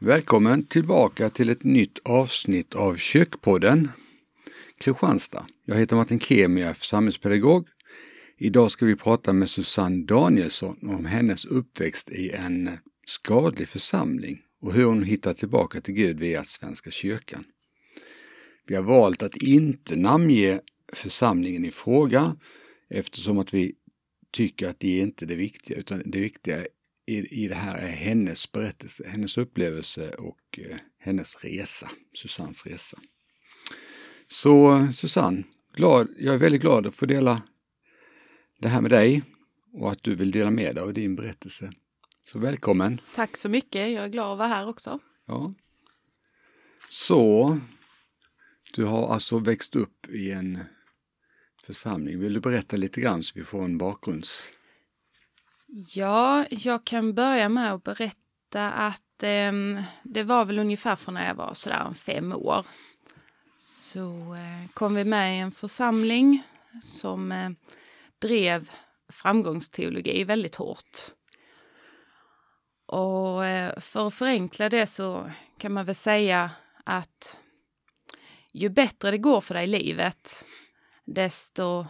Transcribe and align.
Välkommen 0.00 0.64
tillbaka 0.64 1.30
till 1.30 1.48
ett 1.48 1.64
nytt 1.64 1.98
avsnitt 2.04 2.74
av 2.74 2.96
Kökpodden 2.96 3.88
Kristianstad. 4.78 5.46
Jag 5.64 5.76
heter 5.76 5.96
Martin 5.96 6.20
Kemi, 6.20 6.60
jag 6.60 6.70
är 6.70 6.74
församlingspedagog. 6.74 7.68
Idag 8.38 8.70
ska 8.70 8.86
vi 8.86 8.96
prata 8.96 9.32
med 9.32 9.50
Susanne 9.50 10.04
Danielsson 10.04 10.78
om 10.82 11.04
hennes 11.04 11.44
uppväxt 11.44 12.10
i 12.10 12.30
en 12.30 12.70
skadlig 13.06 13.68
församling 13.68 14.38
och 14.60 14.72
hur 14.72 14.84
hon 14.84 15.02
hittar 15.02 15.34
tillbaka 15.34 15.80
till 15.80 15.94
Gud 15.94 16.20
via 16.20 16.44
Svenska 16.44 16.90
kyrkan. 16.90 17.44
Vi 18.66 18.74
har 18.74 18.82
valt 18.82 19.22
att 19.22 19.36
inte 19.36 19.96
namnge 19.96 20.60
församlingen 20.92 21.64
i 21.64 21.70
fråga 21.70 22.36
eftersom 22.90 23.38
att 23.38 23.54
vi 23.54 23.74
tycker 24.32 24.68
att 24.68 24.80
det 24.80 24.98
är 24.98 25.02
inte 25.02 25.26
det 25.26 25.36
viktiga 25.36 25.78
utan 25.78 26.02
det 26.04 26.20
viktiga 26.20 26.66
i, 27.06 27.44
i 27.44 27.48
det 27.48 27.54
här 27.54 27.78
är 27.78 27.88
hennes 27.88 28.52
berättelse, 28.52 29.08
hennes 29.08 29.38
upplevelse 29.38 30.10
och 30.10 30.58
eh, 30.58 30.76
hennes 30.98 31.44
resa, 31.44 31.90
Susannes 32.12 32.66
resa. 32.66 32.98
Så 34.28 34.86
Susanne, 34.94 35.42
glad, 35.74 36.08
jag 36.18 36.34
är 36.34 36.38
väldigt 36.38 36.60
glad 36.60 36.86
att 36.86 36.94
få 36.94 37.06
dela 37.06 37.42
det 38.58 38.68
här 38.68 38.80
med 38.80 38.90
dig 38.90 39.22
och 39.72 39.92
att 39.92 40.02
du 40.02 40.14
vill 40.14 40.30
dela 40.30 40.50
med 40.50 40.74
dig 40.74 40.84
av 40.84 40.94
din 40.94 41.16
berättelse. 41.16 41.72
Så 42.24 42.38
välkommen! 42.38 43.00
Tack 43.14 43.36
så 43.36 43.48
mycket, 43.48 43.92
jag 43.92 44.04
är 44.04 44.08
glad 44.08 44.32
att 44.32 44.38
vara 44.38 44.48
här 44.48 44.68
också. 44.68 44.98
Ja. 45.26 45.54
Så, 46.90 47.58
du 48.74 48.84
har 48.84 49.08
alltså 49.14 49.38
växt 49.38 49.76
upp 49.76 50.08
i 50.08 50.30
en 50.30 50.58
församling. 51.64 52.20
Vill 52.20 52.34
du 52.34 52.40
berätta 52.40 52.76
lite 52.76 53.00
grann 53.00 53.22
så 53.22 53.32
vi 53.38 53.44
får 53.44 53.64
en 53.64 53.78
bakgrunds... 53.78 54.52
Ja, 55.68 56.46
jag 56.50 56.84
kan 56.84 57.14
börja 57.14 57.48
med 57.48 57.74
att 57.74 57.82
berätta 57.82 58.72
att 58.72 59.22
eh, 59.22 59.52
det 60.02 60.22
var 60.22 60.44
väl 60.44 60.58
ungefär 60.58 60.96
från 60.96 61.14
när 61.14 61.26
jag 61.26 61.34
var 61.34 61.54
sådär 61.54 61.94
fem 61.94 62.32
år. 62.32 62.66
Så 63.56 64.34
eh, 64.34 64.70
kom 64.74 64.94
vi 64.94 65.04
med 65.04 65.36
i 65.36 65.38
en 65.38 65.52
församling 65.52 66.42
som 66.82 67.32
eh, 67.32 67.50
drev 68.18 68.70
framgångsteologi 69.08 70.24
väldigt 70.24 70.54
hårt. 70.54 70.98
Och 72.86 73.44
eh, 73.44 73.80
för 73.80 74.08
att 74.08 74.14
förenkla 74.14 74.68
det 74.68 74.86
så 74.86 75.30
kan 75.58 75.72
man 75.72 75.84
väl 75.84 75.94
säga 75.94 76.50
att 76.84 77.38
ju 78.52 78.68
bättre 78.68 79.10
det 79.10 79.18
går 79.18 79.40
för 79.40 79.54
dig 79.54 79.64
i 79.64 79.66
livet, 79.66 80.44
desto 81.04 81.86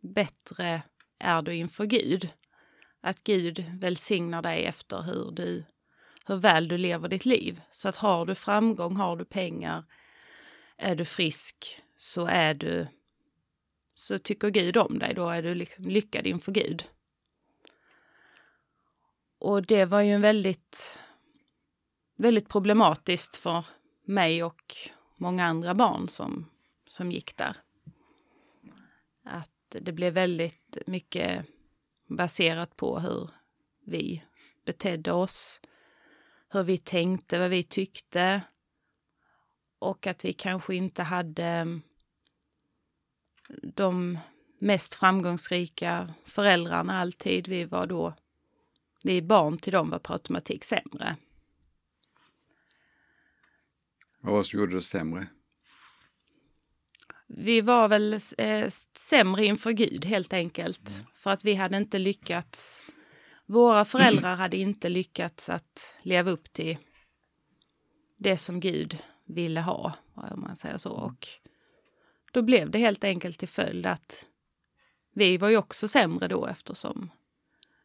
bättre 0.00 0.82
är 1.18 1.42
du 1.42 1.54
inför 1.54 1.84
Gud. 1.84 2.30
Att 3.00 3.24
Gud 3.24 3.64
välsignar 3.80 4.42
dig 4.42 4.64
efter 4.64 5.02
hur, 5.02 5.30
du, 5.30 5.64
hur 6.26 6.36
väl 6.36 6.68
du 6.68 6.78
lever 6.78 7.08
ditt 7.08 7.24
liv. 7.24 7.60
Så 7.70 7.88
att 7.88 7.96
har 7.96 8.26
du 8.26 8.34
framgång, 8.34 8.96
har 8.96 9.16
du 9.16 9.24
pengar, 9.24 9.84
är 10.76 10.94
du 10.94 11.04
frisk, 11.04 11.82
så 11.96 12.26
är 12.26 12.54
du 12.54 12.86
så 13.94 14.18
tycker 14.18 14.50
Gud 14.50 14.76
om 14.76 14.98
dig, 14.98 15.14
då 15.14 15.28
är 15.28 15.42
du 15.42 15.54
liksom 15.54 15.84
lyckad 15.84 16.26
inför 16.26 16.52
Gud. 16.52 16.84
Och 19.38 19.62
det 19.62 19.84
var 19.84 20.00
ju 20.00 20.12
en 20.12 20.20
väldigt, 20.20 20.98
väldigt 22.16 22.48
problematiskt 22.48 23.36
för 23.36 23.64
mig 24.04 24.44
och 24.44 24.76
många 25.16 25.44
andra 25.46 25.74
barn 25.74 26.08
som, 26.08 26.50
som 26.86 27.12
gick 27.12 27.36
där. 27.36 27.56
Att 29.24 29.50
det 29.68 29.92
blev 29.92 30.12
väldigt 30.12 30.78
mycket 30.86 31.46
baserat 32.08 32.76
på 32.76 32.98
hur 32.98 33.30
vi 33.84 34.24
betedde 34.64 35.12
oss, 35.12 35.60
hur 36.48 36.62
vi 36.62 36.78
tänkte, 36.78 37.38
vad 37.38 37.50
vi 37.50 37.62
tyckte 37.62 38.42
och 39.78 40.06
att 40.06 40.24
vi 40.24 40.32
kanske 40.32 40.74
inte 40.74 41.02
hade 41.02 41.44
mm, 41.44 41.82
de 43.62 44.18
mest 44.58 44.94
framgångsrika 44.94 46.14
föräldrarna 46.24 47.00
alltid. 47.00 47.48
Vi 47.48 47.64
var 47.64 47.86
då, 47.86 48.14
vi 49.04 49.22
barn 49.22 49.58
till 49.58 49.72
dem 49.72 49.90
var 49.90 49.98
på 49.98 50.12
automatik 50.12 50.64
sämre. 50.64 51.16
Vad 54.20 54.32
var 54.32 54.38
det 54.38 54.44
som 54.44 54.58
gjorde 54.58 54.74
det 54.74 54.82
sämre? 54.82 55.26
Vi 57.28 57.60
var 57.60 57.88
väl 57.88 58.20
eh, 58.38 58.68
sämre 58.96 59.44
inför 59.44 59.72
Gud 59.72 60.04
helt 60.04 60.32
enkelt. 60.32 60.88
Mm. 60.88 61.06
För 61.14 61.30
att 61.30 61.44
vi 61.44 61.54
hade 61.54 61.76
inte 61.76 61.98
lyckats, 61.98 62.82
våra 63.46 63.84
föräldrar 63.84 64.36
hade 64.36 64.56
inte 64.56 64.88
lyckats 64.88 65.48
att 65.48 65.96
leva 66.02 66.30
upp 66.30 66.52
till 66.52 66.78
det 68.16 68.36
som 68.36 68.60
Gud 68.60 68.98
ville 69.26 69.60
ha, 69.60 69.92
om 70.14 70.40
man 70.40 70.56
säger 70.56 70.78
så. 70.78 70.90
Och 70.90 71.28
då 72.32 72.42
blev 72.42 72.70
det 72.70 72.78
helt 72.78 73.04
enkelt 73.04 73.38
till 73.38 73.48
följd 73.48 73.86
att 73.86 74.24
vi 75.14 75.36
var 75.36 75.48
ju 75.48 75.56
också 75.56 75.88
sämre 75.88 76.28
då 76.28 76.46
eftersom 76.46 77.10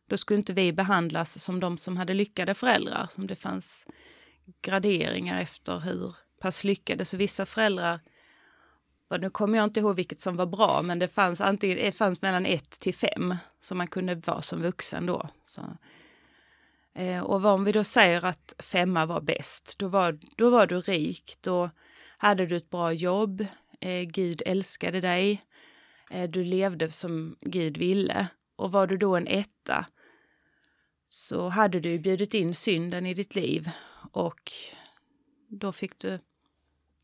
då 0.08 0.18
skulle 0.18 0.38
inte 0.38 0.54
vi 0.54 0.74
behandlas 0.74 1.44
som 1.44 1.60
de 1.60 1.78
som 1.78 1.98
hade 1.98 2.14
lyckade 2.14 2.54
föräldrar. 2.54 3.08
Som 3.12 3.28
det 3.28 3.36
fanns 3.36 3.86
graderingar 4.62 5.42
efter 5.42 5.80
hur 5.80 6.16
pass 6.42 6.64
lyckade. 6.64 7.06
Så 7.06 7.18
vissa 7.18 7.46
föräldrar, 7.46 8.00
nu 9.18 9.30
kommer 9.30 9.58
jag 9.58 9.64
inte 9.64 9.80
ihåg 9.80 9.96
vilket 9.96 10.20
som 10.20 10.36
var 10.36 10.46
bra, 10.46 10.82
men 10.82 11.00
det 11.00 11.08
fanns, 11.08 11.42
antingen, 11.42 11.78
det 11.78 11.92
fanns 11.92 12.22
mellan 12.22 12.46
ett 12.46 12.80
till 12.80 12.96
fem 12.96 13.36
som 13.62 13.78
man 13.78 13.88
kunde 13.88 14.16
vara 14.16 14.42
som 14.42 14.62
vuxen 14.62 15.06
då. 15.06 15.30
Så, 15.46 15.62
eh, 16.96 17.24
och 17.24 17.46
om 17.46 17.64
vi 17.64 17.72
då 17.72 17.84
säger 17.84 18.26
att 18.26 18.56
femma 18.60 19.06
var 19.06 19.22
bäst, 19.22 19.76
då 19.78 19.88
var, 19.88 20.20
då 20.36 20.50
var 20.50 20.68
du 20.68 20.82
rik, 20.82 21.34
då 21.42 21.70
hade 22.18 22.46
du 22.46 22.56
ett 22.56 22.70
bra 22.70 22.94
jobb, 22.94 23.46
eh, 23.82 24.02
Gud 24.02 24.42
älskade 24.46 25.02
dig, 25.02 25.44
eh, 26.10 26.30
du 26.30 26.44
levde 26.44 26.92
som 26.92 27.36
Gud 27.42 27.78
ville. 27.78 28.28
Och 28.56 28.72
var 28.72 28.88
du 28.88 28.98
då 28.98 29.16
en 29.16 29.28
etta 29.28 29.86
så 31.06 31.48
hade 31.48 31.80
du 31.80 32.00
bjudit 32.00 32.34
in 32.34 32.56
synden 32.56 33.06
i 33.06 33.14
ditt 33.14 33.36
liv 33.36 33.70
och 34.12 34.52
då 35.48 35.72
fick 35.72 36.00
du, 36.00 36.20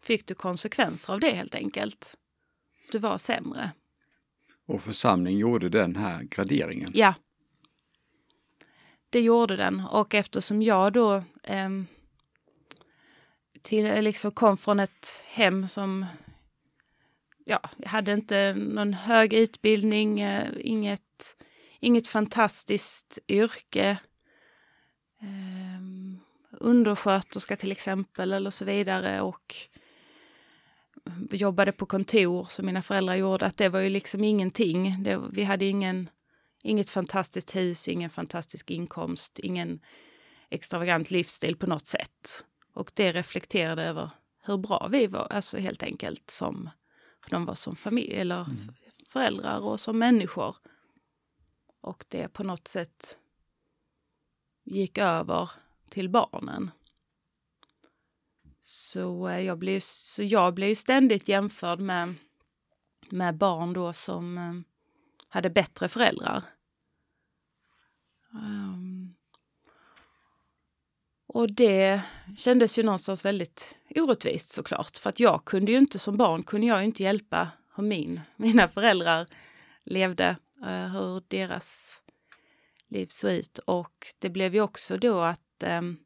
fick 0.02 0.28
du 0.28 0.36
konsekvenser 0.36 1.14
av 1.14 1.20
det 1.20 1.32
helt 1.32 1.56
enkelt. 1.56 2.18
Du 2.92 3.00
var 3.00 3.18
sämre. 3.18 3.72
Och 4.68 4.82
församlingen 4.82 5.40
gjorde 5.40 5.70
den 5.70 5.96
här 5.96 6.24
graderingen? 6.24 6.92
Ja. 6.96 7.14
Det 9.10 9.22
gjorde 9.22 9.56
den 9.56 9.80
och 9.92 10.14
eftersom 10.14 10.62
jag 10.62 10.94
då 10.94 11.24
eh, 11.44 11.70
till, 13.62 14.04
liksom 14.04 14.32
kom 14.32 14.58
från 14.58 14.80
ett 14.80 15.24
hem 15.28 15.68
som 15.68 16.06
ja, 17.46 17.60
jag 17.78 17.90
hade 17.90 18.14
inte 18.14 18.54
någon 18.54 18.94
hög 18.94 19.34
utbildning, 19.34 20.22
eh, 20.22 20.52
inget, 20.60 21.36
inget 21.80 22.08
fantastiskt 22.08 23.20
yrke. 23.28 23.98
Eh, 25.22 25.82
undersköterska 26.52 27.56
till 27.56 27.72
exempel 27.72 28.34
eller 28.34 28.52
så 28.52 28.66
vidare 28.66 29.22
och 29.22 29.56
jobbade 31.32 31.72
på 31.72 31.86
kontor 31.86 32.44
som 32.44 32.66
mina 32.66 32.82
föräldrar 32.82 33.16
gjorde, 33.16 33.46
att 33.46 33.58
det 33.58 33.70
var 33.70 33.80
ju 33.80 33.90
liksom 33.90 34.24
ingenting. 34.24 35.04
Det, 35.04 35.22
vi 35.32 35.44
hade 35.44 35.66
ingen, 35.66 36.10
inget 36.64 36.90
fantastiskt 36.90 37.56
hus, 37.56 37.88
ingen 37.88 38.10
fantastisk 38.10 38.72
inkomst, 38.72 39.40
ingen 39.40 39.80
extravagant 40.50 41.12
livsstil 41.12 41.56
på 41.56 41.68
något 41.68 41.88
sätt. 41.88 42.46
Och 42.74 42.92
det 42.96 43.12
reflekterade 43.12 43.84
över 43.84 44.10
hur 44.44 44.58
bra 44.58 44.88
vi 44.92 45.08
var, 45.08 45.28
alltså 45.30 45.58
helt 45.58 45.84
enkelt 45.84 46.32
som, 46.32 46.70
de 47.30 47.46
var 47.46 47.56
som 47.56 47.76
familj 47.76 48.14
eller 48.14 48.42
mm. 48.42 48.58
föräldrar 49.08 49.60
och 49.60 49.80
som 49.80 50.00
människor. 50.00 50.56
Och 51.82 52.06
det 52.08 52.28
på 52.28 52.44
något 52.44 52.68
sätt 52.68 53.18
gick 54.64 54.98
över 54.98 55.50
till 55.90 56.10
barnen. 56.10 56.72
Eh, 58.70 58.72
så 58.72 59.30
jag 59.30 59.58
blev, 59.58 59.80
så 59.80 60.24
jag 60.24 60.54
blev 60.54 60.76
ständigt 60.76 61.28
jämförd 61.28 61.80
med, 61.80 62.16
med 63.10 63.38
barn 63.38 63.74
då 63.74 63.94
som 63.94 64.38
eh, 64.38 64.54
hade 65.30 65.50
bättre 65.50 65.90
föräldrar. 65.90 66.44
Um, 68.34 69.16
och 71.28 71.52
det 71.52 72.02
kändes 72.38 72.80
ju 72.80 72.84
någonstans 72.84 73.26
väldigt 73.26 73.78
orättvist 73.96 74.50
såklart. 74.50 74.98
För 74.98 75.10
att 75.10 75.20
jag 75.20 75.46
kunde 75.46 75.72
ju 75.72 75.78
inte 75.78 76.00
som 76.00 76.18
barn, 76.18 76.44
kunde 76.44 76.68
jag 76.68 76.84
inte 76.84 77.04
hjälpa 77.04 77.50
hur 77.76 77.84
min, 77.84 78.22
mina 78.36 78.68
föräldrar 78.68 79.28
levde, 79.84 80.38
uh, 80.62 80.88
hur 80.88 81.24
deras 81.28 82.02
liv 82.88 83.08
såg 83.10 83.32
ut. 83.32 83.58
Och 83.58 84.08
det 84.20 84.30
blev 84.30 84.56
ju 84.56 84.62
också 84.62 84.98
då 84.98 85.20
att 85.22 85.64
um, 85.66 85.98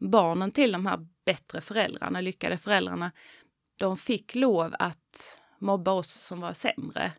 barnen 0.00 0.50
till 0.50 0.72
de 0.72 0.86
här 0.86 1.06
bättre 1.26 1.60
föräldrarna, 1.60 2.20
lyckade 2.20 2.58
föräldrarna, 2.58 3.12
de 3.76 3.96
fick 3.96 4.34
lov 4.34 4.74
att 4.78 5.40
mobba 5.58 5.92
oss 5.92 6.12
som 6.12 6.40
var 6.40 6.52
sämre, 6.52 7.12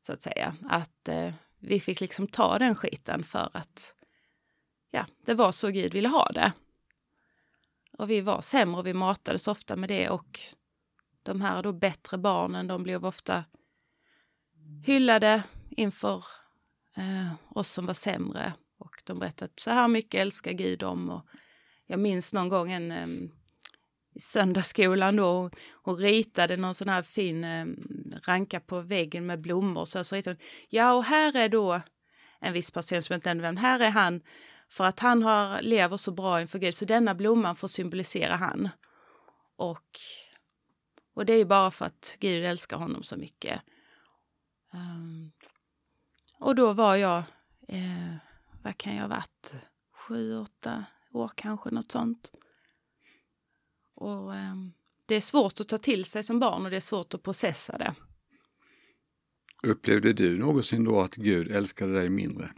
så 0.00 0.12
att 0.12 0.22
säga. 0.22 0.56
Att 0.68 1.08
eh, 1.08 1.32
vi 1.58 1.80
fick 1.80 2.00
liksom 2.00 2.26
ta 2.26 2.58
den 2.58 2.74
skiten 2.74 3.24
för 3.24 3.50
att 3.52 3.94
ja, 4.90 5.06
det 5.24 5.34
var 5.34 5.52
så 5.52 5.68
Gud 5.68 5.94
ville 5.94 6.08
ha 6.08 6.30
det. 6.32 6.52
och 7.98 8.10
vi 8.10 8.20
var 8.20 8.40
sämre 8.40 8.78
och 8.78 8.86
vi 8.86 8.94
matades 8.94 9.48
ofta 9.48 9.76
med 9.76 9.88
det 9.88 10.10
och 10.10 10.40
de 11.22 11.40
här 11.40 11.62
då 11.62 11.72
bättre 11.72 12.18
barnen 12.18 12.66
de 12.66 12.82
blev 12.82 13.06
ofta 13.06 13.44
hyllade 14.84 15.42
inför 15.70 16.24
eh, 16.96 17.32
oss 17.48 17.70
som 17.70 17.86
var 17.86 17.94
sämre 17.94 18.52
och 18.78 19.02
de 19.04 19.18
berättade 19.18 19.44
att 19.44 19.60
så 19.60 19.70
här 19.70 19.88
mycket 19.88 20.20
älskar 20.20 20.52
Gud 20.52 20.78
dem 20.78 21.10
och 21.10 21.26
jag 21.92 22.00
minns 22.00 22.32
någon 22.32 22.48
gång 22.48 22.72
en 22.72 22.92
um, 22.92 23.32
i 24.14 24.20
söndagsskolan 24.20 25.16
då 25.16 25.50
hon 25.72 25.96
ritade 25.96 26.56
någon 26.56 26.74
sån 26.74 26.88
här 26.88 27.02
fin 27.02 27.44
eh, 27.44 27.66
ranka 28.22 28.60
på 28.60 28.80
väggen 28.80 29.26
med 29.26 29.40
blommor 29.40 29.84
så, 29.84 30.04
så 30.04 30.16
ritade 30.16 30.36
hon 30.36 30.46
ja 30.68 30.92
och 30.92 31.04
här 31.04 31.36
är 31.36 31.48
då 31.48 31.80
en 32.40 32.52
viss 32.52 32.70
person 32.70 33.02
som 33.02 33.14
inte 33.14 33.30
är 33.30 33.34
vem, 33.34 33.56
här 33.56 33.80
är 33.80 33.90
han 33.90 34.20
för 34.68 34.84
att 34.84 35.00
han 35.00 35.22
har, 35.22 35.62
lever 35.62 35.96
så 35.96 36.12
bra 36.12 36.40
inför 36.40 36.58
Gud 36.58 36.74
så 36.74 36.84
denna 36.84 37.14
blomman 37.14 37.56
får 37.56 37.68
symbolisera 37.68 38.36
han. 38.36 38.68
Och, 39.56 39.88
och 41.14 41.26
det 41.26 41.32
är 41.32 41.44
bara 41.44 41.70
för 41.70 41.84
att 41.84 42.16
Gud 42.20 42.44
älskar 42.44 42.76
honom 42.76 43.02
så 43.02 43.16
mycket. 43.16 43.60
Um, 44.72 45.32
och 46.38 46.54
då 46.54 46.72
var 46.72 46.96
jag, 46.96 47.22
eh, 47.68 48.14
vad 48.62 48.78
kan 48.78 48.94
jag 48.94 49.02
ha 49.02 49.08
varit, 49.08 49.54
sju, 49.92 50.38
åtta 50.38 50.84
år 51.12 51.30
kanske, 51.34 51.70
något 51.70 51.92
sånt. 51.92 52.32
Och 53.94 54.34
eh, 54.34 54.54
det 55.06 55.14
är 55.14 55.20
svårt 55.20 55.60
att 55.60 55.68
ta 55.68 55.78
till 55.78 56.04
sig 56.04 56.22
som 56.22 56.40
barn 56.40 56.64
och 56.64 56.70
det 56.70 56.76
är 56.76 56.80
svårt 56.80 57.14
att 57.14 57.22
processa 57.22 57.78
det. 57.78 57.94
Upplevde 59.62 60.12
du 60.12 60.38
någonsin 60.38 60.84
då 60.84 61.00
att 61.00 61.14
Gud 61.14 61.50
älskade 61.50 61.92
dig 61.92 62.08
mindre? 62.08 62.50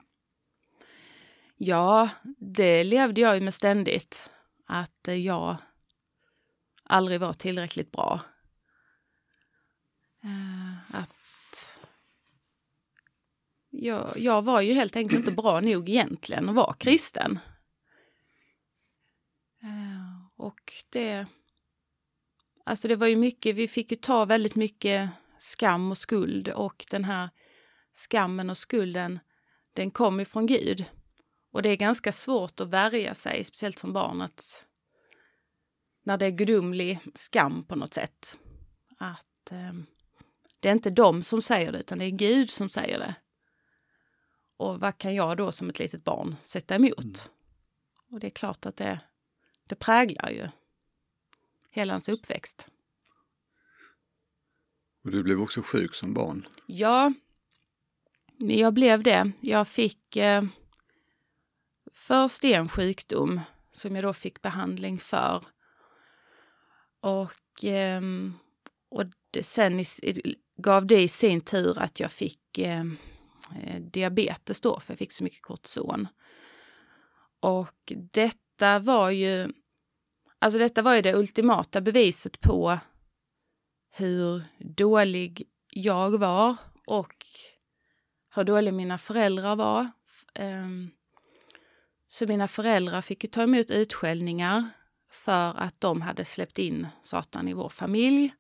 Ja, 1.57 2.09
det 2.39 2.85
levde 2.85 3.21
jag 3.21 3.35
ju 3.35 3.41
med 3.41 3.55
ständigt. 3.55 4.31
Att 4.67 5.09
jag 5.09 5.57
aldrig 6.85 7.21
var 7.21 7.33
tillräckligt 7.33 7.91
bra. 7.91 8.21
Eh, 10.23 10.97
att 11.01 11.81
jag, 13.71 14.13
jag 14.17 14.43
var 14.43 14.61
ju 14.61 14.73
helt 14.73 14.97
enkelt 14.97 15.19
inte 15.19 15.33
bra 15.33 15.61
nog 15.61 15.89
egentligen 15.89 16.49
att 16.49 16.55
vara 16.55 16.75
kristen. 16.75 17.39
Eh, 19.65 20.27
och 20.37 20.73
det... 20.91 21.27
Alltså 22.65 22.89
det 22.89 22.97
var 22.97 23.07
ju 23.07 23.17
mycket, 23.17 23.57
vi 23.57 23.69
fick 23.69 23.91
ju 23.91 23.97
ta 23.97 24.25
väldigt 24.25 24.55
mycket 24.55 25.11
skam 25.39 25.91
och 25.91 25.99
skuld 25.99 26.49
och 26.49 26.87
den 26.91 27.05
här 27.05 27.31
skammen 27.93 28.51
och 28.51 28.59
skulden, 28.59 29.19
den 29.73 29.91
kom 29.91 30.21
ifrån 30.21 30.47
Gud. 30.47 30.85
Och 31.53 31.63
det 31.63 31.69
är 31.69 31.77
ganska 31.77 32.13
svårt 32.13 32.61
att 32.61 32.69
värja 32.69 33.15
sig, 33.15 33.45
speciellt 33.45 33.79
som 33.79 33.93
barn, 33.93 34.23
att 34.23 34.67
när 36.03 36.19
det 36.19 36.27
är 36.27 36.31
gudomlig 36.31 36.99
skam 37.15 37.65
på 37.65 37.77
något 37.77 37.95
sätt. 37.95 38.39
Att 38.99 39.53
eh, 39.53 39.73
det 40.61 40.69
är 40.69 40.73
inte 40.73 40.91
de 40.91 41.23
som 41.23 41.43
säger 41.43 41.73
det, 41.73 41.79
utan 41.79 41.99
det 41.99 42.05
är 42.05 42.11
Gud 42.11 42.51
som 42.51 42.71
säger 42.71 42.99
det. 42.99 43.15
Och 44.57 44.81
vad 44.81 44.99
kan 44.99 45.15
jag 45.15 45.37
då 45.37 45.53
som 45.53 45.69
ett 45.69 45.79
litet 45.79 46.05
barn 46.05 46.37
sätta 46.43 46.75
emot? 46.75 47.05
Mm. 47.05 47.15
Och 48.11 48.21
det 48.21 48.27
är 48.27 48.31
klart 48.31 48.67
att 48.67 48.77
det, 48.77 49.01
det 49.67 49.75
präglar 49.75 50.31
ju 50.31 50.49
hela 51.71 51.93
hans 51.93 52.09
uppväxt. 52.09 52.67
Och 55.05 55.11
du 55.11 55.23
blev 55.23 55.41
också 55.43 55.63
sjuk 55.63 55.95
som 55.95 56.15
barn? 56.15 56.49
Ja, 56.67 57.13
jag 58.39 58.75
blev 58.75 59.03
det. 59.03 59.33
Jag 59.41 59.69
fick 59.69 60.17
eh, 60.17 60.45
först 61.93 62.45
en 62.45 62.69
sjukdom 62.69 63.41
som 63.73 63.97
jag 63.97 64.05
då 64.05 64.13
fick 64.13 64.43
behandling 64.43 64.99
för. 64.99 65.45
Och, 67.01 67.65
eh, 67.65 68.01
och 68.89 69.05
det, 69.31 69.43
sen 69.43 69.81
i, 69.81 69.85
gav 70.57 70.87
det 70.87 71.03
i 71.03 71.09
sin 71.09 71.41
tur 71.41 71.79
att 71.79 72.01
jag 72.01 72.13
fick 72.13 72.59
eh, 72.59 72.85
diabetes 73.81 74.61
då, 74.61 74.81
för 74.81 74.93
jag 74.93 74.99
fick 74.99 75.13
så 75.13 75.25
mycket 75.25 75.43
kortison. 75.43 76.09
Och 77.41 77.93
detta 78.55 78.79
var 78.79 79.11
ju, 79.11 79.53
alltså 80.39 80.59
detta 80.59 80.83
var 80.83 80.95
ju 80.95 81.03
det 81.03 81.15
ultimata 81.15 81.81
beviset 81.81 82.41
på 82.41 82.79
hur 83.91 84.43
dålig 84.59 85.49
jag 85.71 86.19
var 86.19 86.57
och 86.87 87.27
hur 88.35 88.45
dåliga 88.45 88.73
mina 88.73 88.99
föräldrar 88.99 89.57
var. 89.57 89.91
Ehm, 90.35 90.91
så 92.09 92.27
mina 92.27 92.49
föräldrar 92.49 93.03
fick 93.03 93.25
ju 93.25 93.31
ta 93.31 93.43
emot 93.43 93.71
utskällningar 93.71 94.71
för 95.11 95.55
att 95.57 95.81
de 95.81 96.03
hade 96.03 96.25
släppt 96.25 96.59
in 96.59 96.87
Satan 97.03 97.49
i 97.49 97.53
vår 97.53 97.69
familj. 97.69 98.35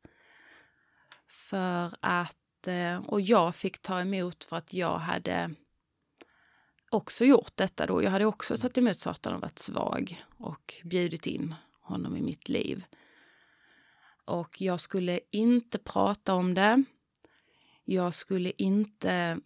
För 1.28 1.94
att, 2.00 2.66
eh, 2.66 3.04
och 3.06 3.20
jag 3.20 3.54
fick 3.54 3.82
ta 3.82 4.00
emot 4.00 4.44
för 4.44 4.56
att 4.56 4.74
jag 4.74 4.98
hade 4.98 5.54
också 6.94 7.24
gjort 7.24 7.52
detta 7.54 7.86
då. 7.86 8.02
Jag 8.02 8.10
hade 8.10 8.24
också 8.24 8.58
tagit 8.58 8.78
emot 8.78 9.00
Satan 9.00 9.34
och 9.34 9.40
varit 9.40 9.58
svag 9.58 10.24
och 10.38 10.74
bjudit 10.84 11.26
in 11.26 11.54
honom 11.80 12.16
i 12.16 12.22
mitt 12.22 12.48
liv. 12.48 12.84
Och 14.24 14.60
jag 14.60 14.80
skulle 14.80 15.20
inte 15.30 15.78
prata 15.78 16.34
om 16.34 16.54
det. 16.54 16.84
Jag 17.84 18.14
skulle 18.14 18.52
inte 18.58 19.40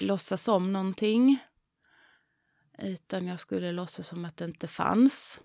låtsas 0.00 0.48
om 0.48 0.72
någonting. 0.72 1.38
Utan 2.78 3.26
jag 3.26 3.40
skulle 3.40 3.72
låtsas 3.72 4.08
som 4.08 4.24
att 4.24 4.36
det 4.36 4.44
inte 4.44 4.68
fanns. 4.68 5.42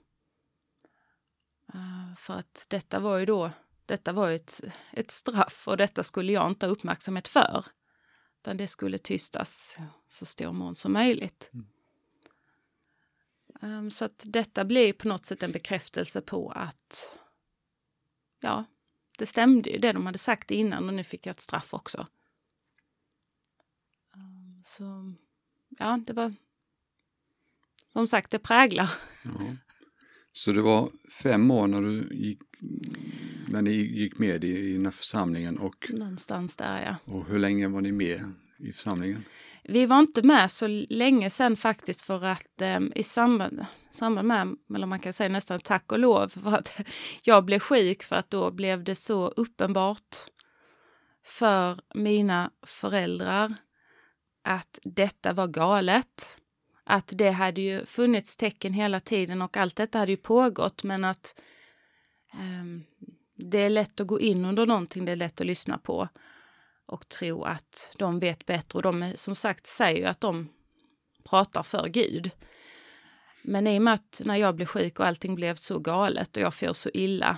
Eh, 1.73 2.15
för 2.17 2.33
att 2.33 2.65
detta 2.69 2.99
var 2.99 3.17
ju 3.17 3.25
då 3.25 3.51
detta 3.87 4.13
var 4.13 4.31
ett, 4.31 4.61
ett 4.91 5.11
straff 5.11 5.67
och 5.67 5.77
detta 5.77 6.03
skulle 6.03 6.31
jag 6.31 6.47
inte 6.47 6.65
ha 6.65 6.71
uppmärksamhet 6.71 7.27
för. 7.27 7.65
Utan 8.47 8.57
det 8.57 8.67
skulle 8.67 8.97
tystas 8.97 9.77
så 10.07 10.25
stor 10.25 10.51
mån 10.51 10.75
som 10.75 10.93
möjligt. 10.93 11.49
Mm. 11.53 11.67
Um, 13.61 13.91
så 13.91 14.05
att 14.05 14.23
detta 14.25 14.65
blir 14.65 14.93
på 14.93 15.07
något 15.07 15.25
sätt 15.25 15.43
en 15.43 15.51
bekräftelse 15.51 16.21
på 16.21 16.51
att 16.51 17.17
ja, 18.39 18.65
det 19.17 19.25
stämde 19.25 19.69
ju 19.69 19.77
det 19.77 19.91
de 19.91 20.05
hade 20.05 20.17
sagt 20.17 20.51
innan 20.51 20.89
och 20.89 20.93
nu 20.93 21.03
fick 21.03 21.25
jag 21.25 21.31
ett 21.31 21.39
straff 21.39 21.73
också. 21.73 22.07
Um, 24.13 24.63
så 24.65 25.13
ja, 25.79 25.99
det 26.07 26.13
var 26.13 26.33
som 27.93 28.07
sagt, 28.07 28.31
det 28.31 28.39
präglar. 28.39 28.91
Ja. 29.23 29.55
Så 30.37 30.51
det 30.51 30.61
var 30.61 30.89
fem 31.23 31.51
år 31.51 31.67
när 31.67 31.81
du 31.81 32.07
gick, 32.11 32.39
när 33.47 33.61
ni 33.61 33.71
gick 33.71 34.19
med 34.19 34.43
i, 34.43 34.47
i 34.47 34.73
den 34.73 34.85
här 34.85 34.91
församlingen? 34.91 35.57
Och, 35.57 35.87
Någonstans 35.89 36.57
där 36.57 36.81
ja. 36.85 37.13
Och 37.13 37.25
hur 37.25 37.39
länge 37.39 37.67
var 37.67 37.81
ni 37.81 37.91
med 37.91 38.33
i 38.59 38.71
församlingen? 38.73 39.23
Vi 39.63 39.85
var 39.85 39.99
inte 39.99 40.21
med 40.21 40.51
så 40.51 40.67
länge 40.89 41.29
sen 41.29 41.57
faktiskt 41.57 42.01
för 42.01 42.25
att 42.25 42.61
eh, 42.61 42.79
i 42.95 43.03
samband, 43.03 43.65
samband 43.91 44.27
med, 44.27 44.55
eller 44.75 44.87
man 44.87 44.99
kan 44.99 45.13
säga 45.13 45.29
nästan 45.29 45.59
tack 45.59 45.91
och 45.91 45.99
lov, 45.99 46.27
för 46.27 46.55
att 46.55 46.79
jag 47.23 47.45
blev 47.45 47.59
sjuk 47.59 48.03
för 48.03 48.15
att 48.15 48.29
då 48.29 48.51
blev 48.51 48.83
det 48.83 48.95
så 48.95 49.27
uppenbart 49.27 50.15
för 51.25 51.79
mina 51.95 52.51
föräldrar 52.65 53.55
att 54.43 54.79
detta 54.83 55.33
var 55.33 55.47
galet 55.47 56.41
att 56.89 57.11
det 57.15 57.31
hade 57.31 57.61
ju 57.61 57.85
funnits 57.85 58.37
tecken 58.37 58.73
hela 58.73 58.99
tiden 58.99 59.41
och 59.41 59.57
allt 59.57 59.75
detta 59.75 59.99
hade 59.99 60.11
ju 60.11 60.17
pågått 60.17 60.83
men 60.83 61.03
att 61.03 61.41
um, 62.33 62.83
det 63.35 63.57
är 63.57 63.69
lätt 63.69 63.99
att 63.99 64.07
gå 64.07 64.19
in 64.19 64.45
under 64.45 64.65
någonting, 64.65 65.05
det 65.05 65.11
är 65.11 65.15
lätt 65.15 65.41
att 65.41 65.47
lyssna 65.47 65.77
på 65.77 66.07
och 66.85 67.09
tro 67.09 67.43
att 67.43 67.95
de 67.97 68.19
vet 68.19 68.45
bättre 68.45 68.77
och 68.77 68.83
de 68.83 69.13
som 69.15 69.35
sagt 69.35 69.65
säger 69.65 69.99
ju 69.99 70.05
att 70.05 70.21
de 70.21 70.49
pratar 71.23 71.63
för 71.63 71.87
Gud. 71.87 72.31
Men 73.41 73.67
i 73.67 73.77
och 73.77 73.81
med 73.81 73.93
att 73.93 74.21
när 74.25 74.35
jag 74.35 74.55
blev 74.55 74.65
sjuk 74.65 74.99
och 74.99 75.05
allting 75.05 75.35
blev 75.35 75.55
så 75.55 75.79
galet 75.79 76.37
och 76.37 76.43
jag 76.43 76.53
får 76.53 76.73
så 76.73 76.89
illa 76.93 77.37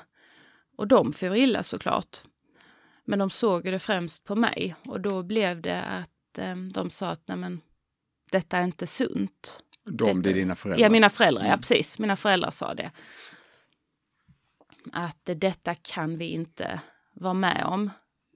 och 0.77 0.87
de 0.87 1.13
får 1.13 1.35
illa 1.35 1.63
såklart. 1.63 2.17
Men 3.05 3.19
de 3.19 3.29
såg 3.29 3.63
det 3.63 3.79
främst 3.79 4.23
på 4.23 4.35
mig 4.35 4.75
och 4.85 5.01
då 5.01 5.23
blev 5.23 5.61
det 5.61 5.81
att 5.83 6.37
eh, 6.37 6.55
de 6.55 6.89
sa 6.89 7.09
att 7.09 7.27
nej 7.27 7.37
men 7.37 7.61
detta 8.31 8.57
är 8.57 8.63
inte 8.63 8.87
sunt. 8.87 9.63
De, 9.83 10.21
det 10.21 10.29
är 10.29 10.33
dina 10.33 10.55
föräldrar? 10.55 10.85
Ja, 10.85 10.89
mina 10.89 11.09
föräldrar, 11.09 11.41
mm. 11.41 11.51
ja 11.51 11.57
precis. 11.57 11.99
Mina 11.99 12.15
föräldrar 12.15 12.51
sa 12.51 12.73
det. 12.73 12.91
Att 14.91 15.29
detta 15.35 15.75
kan 15.75 16.17
vi 16.17 16.25
inte 16.25 16.81
vara 17.13 17.33
med 17.33 17.63
om. 17.65 17.91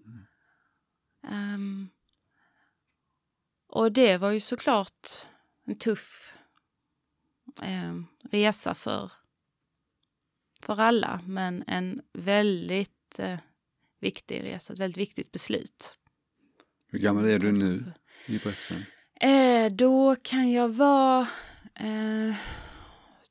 Mm. 0.06 1.54
Um, 1.54 1.90
och 3.68 3.92
det 3.92 4.18
var 4.18 4.32
ju 4.32 4.40
såklart 4.40 5.10
en 5.66 5.76
tuff 5.76 6.34
um, 7.62 8.08
resa 8.32 8.74
för, 8.74 9.12
för 10.60 10.80
alla, 10.80 11.22
men 11.28 11.64
en 11.68 12.02
väldigt 12.14 13.20
uh, 13.20 13.36
viktig 14.00 14.44
resa, 14.44 14.74
ett 14.74 14.80
väldigt 14.80 14.98
viktigt 14.98 15.32
beslut. 15.32 16.00
Hur 16.88 17.00
gammal 17.00 17.26
är 17.26 17.40
du 17.40 17.52
nu 17.52 17.92
i 18.26 18.40
berättelsen? 18.40 18.86
Eh, 19.20 19.72
då 19.72 20.16
kan 20.22 20.52
jag 20.52 20.70
vara 20.70 21.28
eh, 21.76 22.36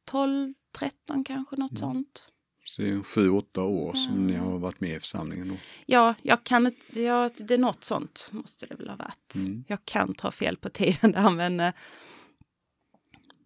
12, 0.05 0.55
13 0.79 1.25
kanske, 1.25 1.57
något 1.57 1.79
sånt. 1.79 2.29
Så 2.65 2.83
det 2.83 2.91
är 2.91 3.03
sju, 3.03 3.31
åtta 3.31 3.63
år 3.63 3.93
som 3.95 4.27
ni 4.27 4.35
har 4.35 4.59
varit 4.59 4.81
med 4.81 4.97
i 4.97 5.01
församlingen 5.01 5.49
då. 5.49 5.55
Ja, 5.87 6.15
jag 6.23 6.45
kan 6.45 6.67
inte, 6.67 7.01
ja, 7.03 7.31
det 7.39 7.55
är 7.55 7.59
något 7.59 7.85
sånt 7.85 8.29
måste 8.33 8.67
det 8.67 8.75
väl 8.75 8.89
ha 8.89 8.97
varit. 8.97 9.35
Mm. 9.35 9.65
Jag 9.69 9.85
kan 9.85 10.15
ta 10.15 10.31
fel 10.31 10.57
på 10.57 10.71
tiden 10.71 11.13
där 11.13 11.31
men, 11.31 11.61
eh, 11.61 11.73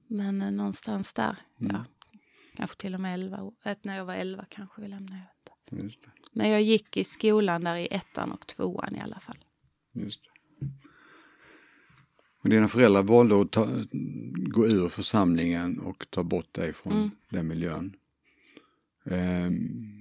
men 0.06 0.42
eh, 0.42 0.50
någonstans 0.50 1.12
där, 1.14 1.36
Mm. 1.60 1.76
ja. 1.76 1.84
Kanske 2.56 2.76
till 2.76 2.94
och 2.94 3.00
med 3.00 3.14
11 3.14 3.42
år. 3.42 3.54
Eh, 3.64 3.76
När 3.82 3.96
jag 3.96 4.04
var 4.04 4.14
11 4.14 4.44
kanske 4.48 4.80
vi 4.82 4.88
lämnade. 4.88 5.22
Jag. 5.70 5.90
Men 6.32 6.50
jag 6.50 6.62
gick 6.62 6.96
i 6.96 7.04
skolan 7.04 7.64
där 7.64 7.76
i 7.76 7.86
ettan 7.90 8.32
och 8.32 8.46
tvåan 8.46 8.96
i 8.96 9.00
alla 9.00 9.20
fall. 9.20 9.38
Just 9.92 10.24
det. 10.24 10.30
Och 12.46 12.50
dina 12.50 12.68
föräldrar 12.68 13.02
valde 13.02 13.40
att 13.40 13.52
ta, 13.52 13.68
gå 14.34 14.66
ur 14.66 14.88
församlingen 14.88 15.78
och 15.78 16.06
ta 16.10 16.22
bort 16.22 16.54
dig 16.54 16.72
från 16.72 16.92
Mm. 16.92 17.10
den 17.28 17.48
miljön. 17.48 17.96
Ehm, 19.04 19.54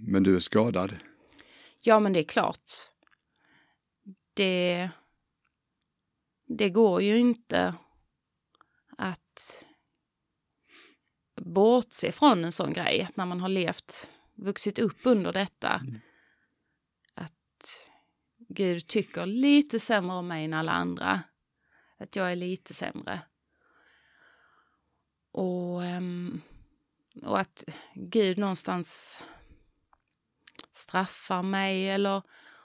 men 0.07 0.23
du 0.23 0.35
är 0.35 0.39
skadad. 0.39 0.95
Ja, 1.83 1.99
men 1.99 2.13
det 2.13 2.19
är 2.19 2.23
klart. 2.23 2.71
Det, 4.33 4.89
det 6.47 6.69
går 6.69 7.01
ju 7.01 7.17
inte 7.17 7.75
att 8.97 9.65
bortse 11.41 12.11
från 12.11 12.45
en 12.45 12.51
sån 12.51 12.73
grej 12.73 13.09
när 13.15 13.25
man 13.25 13.41
har 13.41 13.49
levt, 13.49 14.11
vuxit 14.35 14.79
upp 14.79 14.97
under 15.03 15.33
detta. 15.33 15.81
Att 17.13 17.91
Gud 18.49 18.87
tycker 18.87 19.25
lite 19.25 19.79
sämre 19.79 20.15
om 20.15 20.27
mig 20.27 20.45
än 20.45 20.53
alla 20.53 20.71
andra. 20.71 21.21
Att 21.97 22.15
jag 22.15 22.31
är 22.31 22.35
lite 22.35 22.73
sämre. 22.73 23.21
Och, 25.31 25.83
ehm, 25.83 26.41
och 27.23 27.39
att 27.39 27.63
Gud 27.93 28.37
någonstans 28.37 29.19
straffar 30.71 31.43
mig 31.43 31.89
eller 31.89 32.21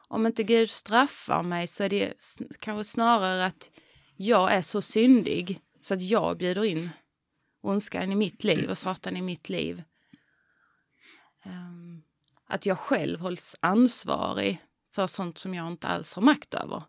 om 0.08 0.26
inte 0.26 0.42
Gud 0.42 0.70
straffar 0.70 1.42
mig 1.42 1.66
så 1.66 1.84
är 1.84 1.88
det 1.88 2.14
kanske 2.58 2.92
snarare 2.92 3.46
att 3.46 3.70
jag 4.16 4.52
är 4.52 4.62
så 4.62 4.82
syndig 4.82 5.60
så 5.80 5.94
att 5.94 6.02
jag 6.02 6.36
bjuder 6.36 6.64
in 6.64 6.90
ondskan 7.60 8.12
i 8.12 8.14
mitt 8.14 8.44
liv 8.44 8.70
och 8.70 8.78
Satan 8.78 9.16
i 9.16 9.22
mitt 9.22 9.48
liv. 9.48 9.82
Ehm, 11.42 12.02
att 12.46 12.66
jag 12.66 12.78
själv 12.78 13.20
hålls 13.20 13.56
ansvarig 13.60 14.62
för 14.94 15.06
sånt 15.06 15.38
som 15.38 15.54
jag 15.54 15.66
inte 15.66 15.88
alls 15.88 16.14
har 16.14 16.22
makt 16.22 16.54
över. 16.54 16.82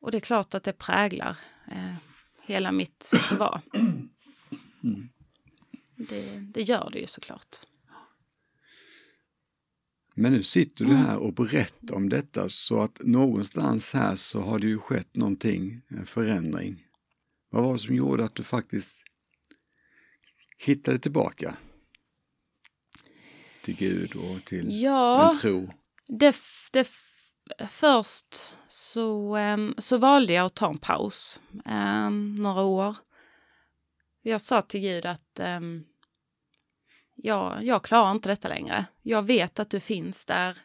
Och 0.00 0.10
det 0.10 0.18
är 0.18 0.20
klart 0.20 0.54
att 0.54 0.62
det 0.62 0.72
präglar 0.72 1.36
eh, 1.70 1.94
hela 2.42 2.72
mitt 2.72 3.02
sätt 3.02 3.32
att 3.32 3.38
vara. 3.38 3.62
Det, 5.96 6.38
det 6.38 6.62
gör 6.62 6.90
det 6.92 6.98
ju 6.98 7.06
såklart. 7.06 7.56
Men 10.14 10.32
nu 10.32 10.42
sitter 10.42 10.84
Mm. 10.84 10.96
du 10.96 11.02
här 11.02 11.16
och 11.16 11.32
berättar 11.34 11.94
om 11.94 12.08
detta 12.08 12.48
så 12.48 12.80
att 12.80 13.00
någonstans 13.04 13.92
här 13.92 14.16
så 14.16 14.40
har 14.40 14.58
det 14.58 14.66
ju 14.66 14.78
skett 14.78 15.16
någonting, 15.16 15.80
en 15.88 16.06
förändring. 16.06 16.84
Vad 17.50 17.64
var 17.64 17.72
det 17.72 17.78
som 17.78 17.94
gjorde 17.94 18.24
att 18.24 18.34
du 18.34 18.42
faktiskt 18.44 19.04
hittade 20.58 20.98
tillbaka 20.98 21.56
till 23.62 23.76
Gud 23.76 24.16
och 24.16 24.44
till 24.44 24.82
Ja. 24.82 25.30
en 25.34 25.38
tro? 25.38 25.72
Det, 26.08 26.36
det 26.72 26.88
först 27.68 28.56
så, 28.68 29.36
em, 29.36 29.74
så 29.78 29.98
valde 29.98 30.32
jag 30.32 30.46
att 30.46 30.54
ta 30.54 30.68
en 30.68 30.78
paus 30.78 31.40
em, 31.64 32.34
några 32.34 32.62
år. 32.62 32.96
Jag 34.22 34.40
sa 34.40 34.62
till 34.62 34.80
Gud 34.80 35.06
att 35.06 35.40
um, 35.40 35.84
jag, 37.14 37.64
jag 37.64 37.84
klarar 37.84 38.10
inte 38.10 38.28
detta 38.28 38.48
längre. 38.48 38.84
Jag 39.02 39.22
vet 39.22 39.58
att 39.58 39.70
du 39.70 39.80
finns 39.80 40.24
där 40.24 40.58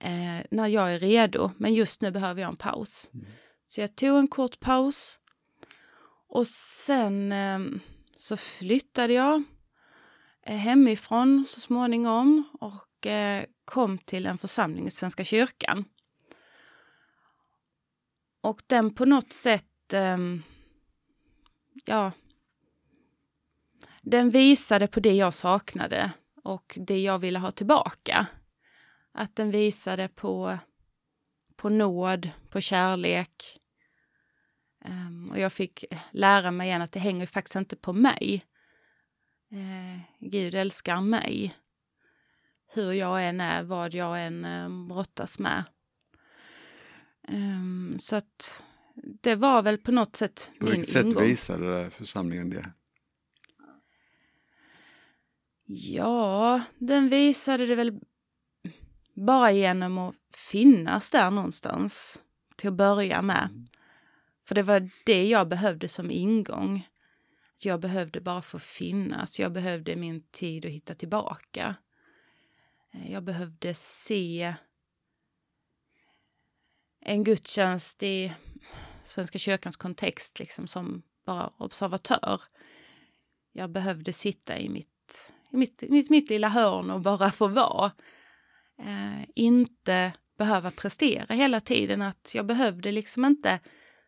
eh, 0.00 0.46
när 0.50 0.66
jag 0.66 0.94
är 0.94 0.98
redo, 0.98 1.50
men 1.56 1.74
just 1.74 2.00
nu 2.00 2.10
behöver 2.10 2.42
jag 2.42 2.48
en 2.48 2.56
paus. 2.56 3.10
Så 3.64 3.80
jag 3.80 3.96
tog 3.96 4.18
en 4.18 4.28
kort 4.28 4.60
paus 4.60 5.18
och 6.28 6.46
sen 6.46 7.34
så 8.16 8.36
flyttade 8.36 9.12
jag 9.12 9.42
eh, 10.46 10.56
hemifrån 10.56 11.44
så 11.48 11.60
småningom 11.60 12.48
och 12.60 12.89
och 13.00 13.06
eh, 13.06 13.44
kom 13.64 13.98
till 13.98 14.26
en 14.26 14.38
församling 14.38 14.86
i 14.86 14.90
Svenska 14.90 15.24
kyrkan. 15.24 15.84
Och 18.42 18.62
den 18.66 18.94
på 18.94 19.04
något 19.04 19.32
sätt, 19.32 19.92
ehm, 19.92 20.42
ja, 21.84 22.12
den 24.02 24.30
visade 24.30 24.86
på 24.86 25.00
det 25.00 25.12
jag 25.12 25.34
saknade 25.34 26.12
och 26.42 26.78
det 26.80 27.00
jag 27.00 27.18
ville 27.18 27.38
ha 27.38 27.50
tillbaka. 27.50 28.26
Att 29.12 29.36
den 29.36 29.50
visade 29.50 30.08
på, 30.08 30.58
på 31.56 31.68
nåd, 31.68 32.30
på 32.50 32.60
kärlek. 32.60 33.60
Ehm, 34.84 35.30
och 35.30 35.38
jag 35.38 35.52
fick 35.52 35.84
lära 36.12 36.50
mig 36.50 36.68
igen 36.68 36.82
att 36.82 36.92
det 36.92 37.00
hänger 37.00 37.26
faktiskt 37.26 37.56
inte 37.56 37.76
på 37.76 37.92
mig. 37.92 38.46
Eh, 39.52 40.00
Gud 40.18 40.54
älskar 40.54 41.00
mig. 41.00 41.54
Hur 42.72 42.92
jag 42.92 43.26
än 43.28 43.40
är, 43.40 43.62
vad 43.62 43.94
jag 43.94 44.26
än 44.26 44.44
eh, 44.44 44.86
brottas 44.88 45.38
med. 45.38 45.64
Ehm, 47.28 47.96
så 47.98 48.16
att 48.16 48.64
det 49.20 49.34
var 49.34 49.62
väl 49.62 49.78
på 49.78 49.92
något 49.92 50.16
sätt 50.16 50.50
På 50.58 50.64
min 50.64 50.74
vilket 50.74 50.92
sätt 50.92 51.04
ingång. 51.04 51.22
visade 51.24 51.90
församlingen 51.90 52.50
det? 52.50 52.72
Ja, 55.66 56.60
den 56.78 57.08
visade 57.08 57.66
det 57.66 57.74
väl 57.74 58.00
bara 59.14 59.52
genom 59.52 59.98
att 59.98 60.16
finnas 60.50 61.10
där 61.10 61.30
någonstans 61.30 62.22
till 62.56 62.68
att 62.68 62.74
börja 62.74 63.22
med. 63.22 63.68
För 64.48 64.54
det 64.54 64.62
var 64.62 64.90
det 65.04 65.28
jag 65.28 65.48
behövde 65.48 65.88
som 65.88 66.10
ingång. 66.10 66.88
Jag 67.62 67.80
behövde 67.80 68.20
bara 68.20 68.42
få 68.42 68.58
finnas. 68.58 69.38
Jag 69.38 69.52
behövde 69.52 69.96
min 69.96 70.22
tid 70.22 70.66
att 70.66 70.70
hitta 70.72 70.94
tillbaka. 70.94 71.74
Eh, 72.94 73.12
jag 73.12 73.22
behövde 73.22 73.74
se 73.74 74.54
en 77.00 77.24
gudstjänst 77.24 78.02
i 78.02 78.32
Svenska 79.04 79.38
kyrkans 79.38 79.76
kontext 79.76 80.38
liksom 80.38 80.66
som 80.66 81.02
bara 81.26 81.52
observatör. 81.56 82.40
Jag 83.52 83.70
behövde 83.70 84.12
sitta 84.12 84.58
i 84.58 84.68
mitt, 84.68 85.32
i 85.50 85.56
mitt, 85.56 85.82
mitt, 85.88 86.10
mitt 86.10 86.30
lilla 86.30 86.48
hörn 86.48 86.90
och 86.90 87.00
bara 87.00 87.30
få 87.30 87.46
vara. 87.46 87.92
Eh, 88.78 89.22
inte 89.34 90.12
behöva 90.38 90.70
prestera 90.70 91.34
hela 91.34 91.60
tiden. 91.60 92.02
Att 92.02 92.34
jag 92.34 92.46
behövde 92.46 92.92
liksom 92.92 93.24
inte 93.24 93.60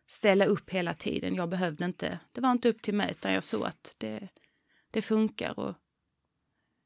ställa 0.07 0.45
upp 0.45 0.69
hela 0.69 0.93
tiden. 0.93 1.35
Jag 1.35 1.49
behövde 1.49 1.85
inte, 1.85 2.19
det 2.31 2.41
var 2.41 2.51
inte 2.51 2.69
upp 2.69 2.81
till 2.81 2.93
mig 2.93 3.11
utan 3.11 3.33
jag 3.33 3.43
såg 3.43 3.65
att 3.65 3.95
det, 3.97 4.27
det 4.91 5.01
funkar 5.01 5.59
och 5.59 5.75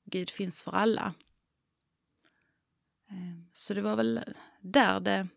Gud 0.06 0.30
finns 0.30 0.63
för 0.63 0.72
alla. 0.72 1.13
Eh, 3.10 3.40
Så 3.54 3.74
det 3.74 3.82
var 3.82 3.96
väl 3.96 4.22
där 4.62 5.00
det, 5.00 5.28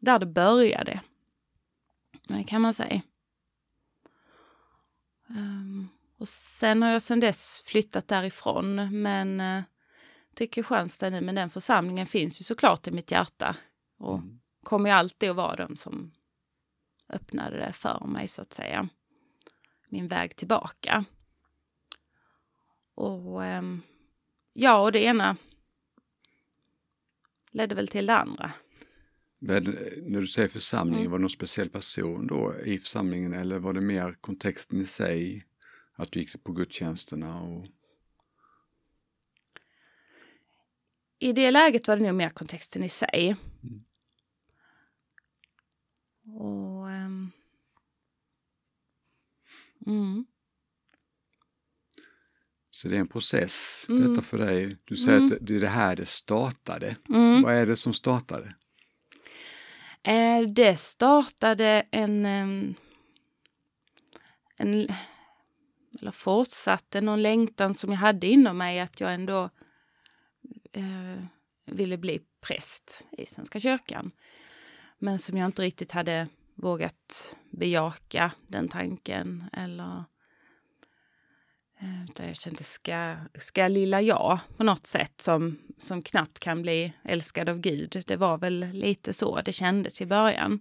där 0.00 0.18
det 0.18 0.26
började. 0.26 1.00
Kan 2.46 2.60
man 2.62 2.74
säga. 2.74 3.02
Ehm, 5.28 5.88
och 6.16 6.28
sen 6.28 6.82
har 6.82 6.90
jag 6.90 7.02
sen 7.02 7.20
dess 7.20 7.62
flyttat 7.66 8.08
därifrån 8.08 9.02
men 9.02 9.40
eh, 9.40 9.62
till 10.34 10.50
Kristianstad 10.50 11.10
nu, 11.10 11.20
men 11.20 11.34
den 11.34 11.50
församlingen 11.50 12.06
finns 12.06 12.40
ju 12.40 12.44
såklart 12.44 12.86
i 12.86 12.90
mitt 12.90 13.10
hjärta 13.10 13.56
och 13.98 14.20
kommer 14.62 14.90
ju 14.90 14.96
alltid 14.96 15.30
att 15.30 15.36
vara 15.36 15.66
de 15.66 15.76
som 15.76 16.12
öppnade 17.08 17.56
det 17.56 17.72
för 17.72 18.06
mig 18.06 18.28
så 18.28 18.42
att 18.42 18.52
säga. 18.52 18.88
Min 19.88 20.08
väg 20.08 20.36
tillbaka. 20.36 21.04
Och 22.94 23.44
ehm, 23.44 23.82
ja, 24.52 24.78
och 24.78 24.92
det 24.92 25.02
ena 25.04 25.36
ledde 27.52 27.74
väl 27.74 27.88
till 27.88 28.06
det 28.06 28.14
andra. 28.14 28.52
Men 29.38 29.64
när 30.02 30.20
du 30.20 30.26
säger 30.26 30.48
församling, 30.48 30.98
Mm. 31.00 31.10
var 31.10 31.18
det 31.18 31.22
någon 31.22 31.30
speciell 31.30 31.68
person 31.68 32.26
då 32.26 32.54
i 32.64 32.78
församlingen 32.78 33.32
eller 33.32 33.58
var 33.58 33.72
det 33.72 33.80
mer 33.80 34.16
kontexten 34.20 34.80
i 34.80 34.86
sig? 34.86 35.44
Att 35.94 36.12
du 36.12 36.20
gick 36.20 36.44
på 36.44 36.52
gudstjänsterna 36.52 37.40
och 37.40 37.66
I 41.18 41.32
det 41.32 41.50
läget 41.50 41.88
var 41.88 41.96
det 41.96 42.02
nog 42.02 42.14
mer 42.14 42.28
kontexten 42.28 42.84
i 42.84 42.88
sig. 42.88 43.36
Och... 46.26 46.90
ehm, 46.90 47.30
mm. 49.86 50.24
Så 52.82 52.88
det 52.88 52.96
är 52.96 53.00
en 53.00 53.08
process 53.08 53.86
Mm. 53.88 54.08
detta 54.08 54.22
för 54.22 54.38
dig. 54.38 54.76
Du 54.84 54.96
säger 54.96 55.18
Mm. 55.18 55.32
att 55.32 55.38
det 55.40 55.56
är 55.56 55.60
det 55.60 55.68
här 55.68 55.96
det 55.96 56.06
startade. 56.06 56.96
Mm. 57.08 57.42
Vad 57.42 57.54
är 57.54 57.66
det 57.66 57.76
som 57.76 57.94
startade? 57.94 58.54
Det 60.54 60.76
startade 60.76 61.86
en, 61.90 62.26
en 64.56 64.86
eller 66.00 66.10
fortsatte 66.10 67.00
någon 67.00 67.22
längtan 67.22 67.74
som 67.74 67.90
jag 67.90 67.98
hade 67.98 68.26
inom 68.26 68.58
mig 68.58 68.80
att 68.80 69.00
jag 69.00 69.14
ändå 69.14 69.50
eh, 70.72 71.24
ville 71.66 71.96
bli 71.98 72.20
präst 72.46 73.06
i 73.18 73.26
Svenska 73.26 73.60
kyrkan. 73.60 74.10
Men 74.98 75.18
som 75.18 75.36
jag 75.38 75.46
inte 75.46 75.62
riktigt 75.62 75.92
hade 75.92 76.28
vågat 76.54 77.36
bejaka 77.50 78.32
den 78.46 78.68
tanken 78.68 79.44
eller 79.52 80.04
Eh, 81.82 82.04
utan 82.04 82.26
jag 82.26 82.36
kände, 82.36 82.64
ska, 82.64 83.16
ska 83.34 83.68
lilla 83.68 84.00
jag 84.00 84.38
på 84.56 84.64
något 84.64 84.86
sätt 84.86 85.20
som, 85.20 85.58
som 85.78 86.02
knappt 86.02 86.38
kan 86.38 86.62
bli 86.62 86.92
älskad 87.04 87.48
av 87.48 87.58
Gud? 87.58 88.02
Det 88.06 88.16
var 88.16 88.38
väl 88.38 88.70
lite 88.72 89.12
så 89.12 89.40
det 89.40 89.52
kändes 89.52 90.00
i 90.00 90.06
början. 90.06 90.60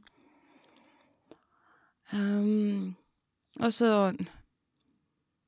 Um, 2.14 2.96
och 3.60 3.74
så, 3.74 4.14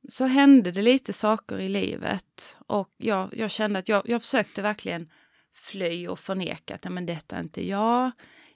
så 0.10 0.25
hände 0.25 0.72
det 0.72 0.82
lite 0.82 1.13
saker 1.13 1.60
i 1.60 1.70
livet 1.70 2.58
och 2.68 2.94
jag, 2.98 3.38
jag 3.38 3.51
kände 3.51 3.80
att 3.80 3.89
jag, 3.89 4.10
jag 4.10 4.22
försökte 4.22 4.62
verkligen 4.62 5.12
fly 5.53 6.08
och 6.08 6.20
förneka 6.20 6.75
att 6.75 6.92
men 6.92 7.06
detta 7.06 7.36
är 7.36 7.39
inte 7.39 7.68
jag. 7.68 8.12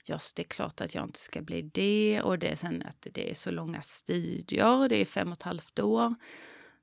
Just 0.05 0.35
det 0.35 0.41
är 0.41 0.47
klart 0.47 0.81
att 0.81 0.95
jag 0.95 1.03
inte 1.03 1.19
ska 1.19 1.41
bli 1.41 1.61
det 1.61 2.21
och 2.21 2.39
det 2.39 2.47
är 2.47 2.55
sen 2.55 2.83
att 2.87 3.07
det 3.11 3.29
är 3.31 3.33
så 3.33 3.51
långa 3.51 3.81
studier, 3.81 4.89
det 4.89 5.01
är 5.01 5.05
fem 5.05 5.27
och 5.27 5.37
ett 5.37 5.43
halvt 5.43 5.79
år 5.79 6.15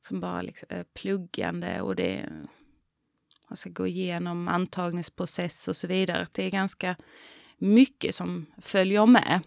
som 0.07 0.21
bara 0.21 0.43
liksom 0.43 0.69
är 0.71 0.85
pluggande 0.85 1.81
och 1.81 1.97
det 1.97 2.21
alltså, 2.21 2.51
man 3.49 3.57
ska 3.57 3.71
gå 3.71 3.87
igenom 3.87 4.49
antagningsprocess 4.49 5.69
och 5.69 5.77
så 5.77 5.87
vidare. 5.87 6.27
Det 6.33 6.45
är 6.45 6.51
ganska 6.51 6.97
mycket 7.59 8.15
som 8.15 8.47
följer 8.61 9.07
med. 9.07 9.41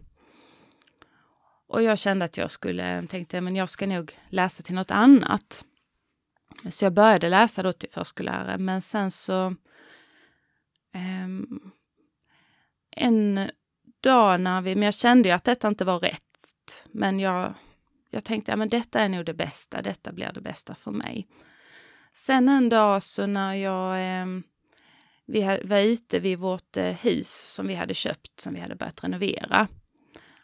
Och 1.67 1.83
jag 1.83 1.99
kände 1.99 2.25
att 2.25 2.37
jag 2.37 2.51
skulle, 2.51 3.07
tänkte 3.07 3.41
men 3.41 3.55
jag 3.55 3.69
ska 3.69 3.87
nog 3.87 4.17
läsa 4.29 4.63
till 4.63 4.75
något 4.75 4.91
annat. 4.91 5.65
Så 6.69 6.85
jag 6.85 6.93
började 6.93 7.29
läsa 7.29 7.63
då 7.63 7.73
till 7.73 7.89
förskollärare, 7.91 8.57
men 8.57 8.81
sen 8.81 9.11
så 9.11 9.55
um, 11.25 11.71
en 12.91 13.49
dag 13.99 14.41
när 14.41 14.61
vi, 14.61 14.75
men 14.75 14.83
jag 14.83 14.93
kände 14.93 15.29
ju 15.29 15.35
att 15.35 15.43
detta 15.43 15.67
inte 15.67 15.85
var 15.85 15.99
rätt. 15.99 16.83
Men 16.91 17.19
jag 17.19 17.53
jag 18.09 18.23
tänkte 18.23 18.53
att 18.53 18.59
ja, 18.59 18.65
detta 18.65 18.99
är 18.99 19.09
nog 19.09 19.25
det 19.25 19.33
bästa, 19.33 19.81
detta 19.81 20.11
blir 20.11 20.31
det 20.33 20.41
bästa 20.41 20.75
för 20.75 20.91
mig. 20.91 21.27
Sen 22.13 22.49
en 22.49 22.69
dag 22.69 23.03
så 23.03 23.25
när 23.25 23.53
jag 23.53 24.21
eh, 24.21 24.25
vi 25.25 25.59
var 25.63 25.79
ute 25.79 26.19
vid 26.19 26.39
vårt 26.39 26.77
eh, 26.77 26.85
hus 26.85 27.29
som 27.29 27.67
vi 27.67 27.75
hade 27.75 27.93
köpt, 27.93 28.39
som 28.39 28.53
vi 28.53 28.59
hade 28.59 28.75
börjat 28.75 29.03
renovera. 29.03 29.67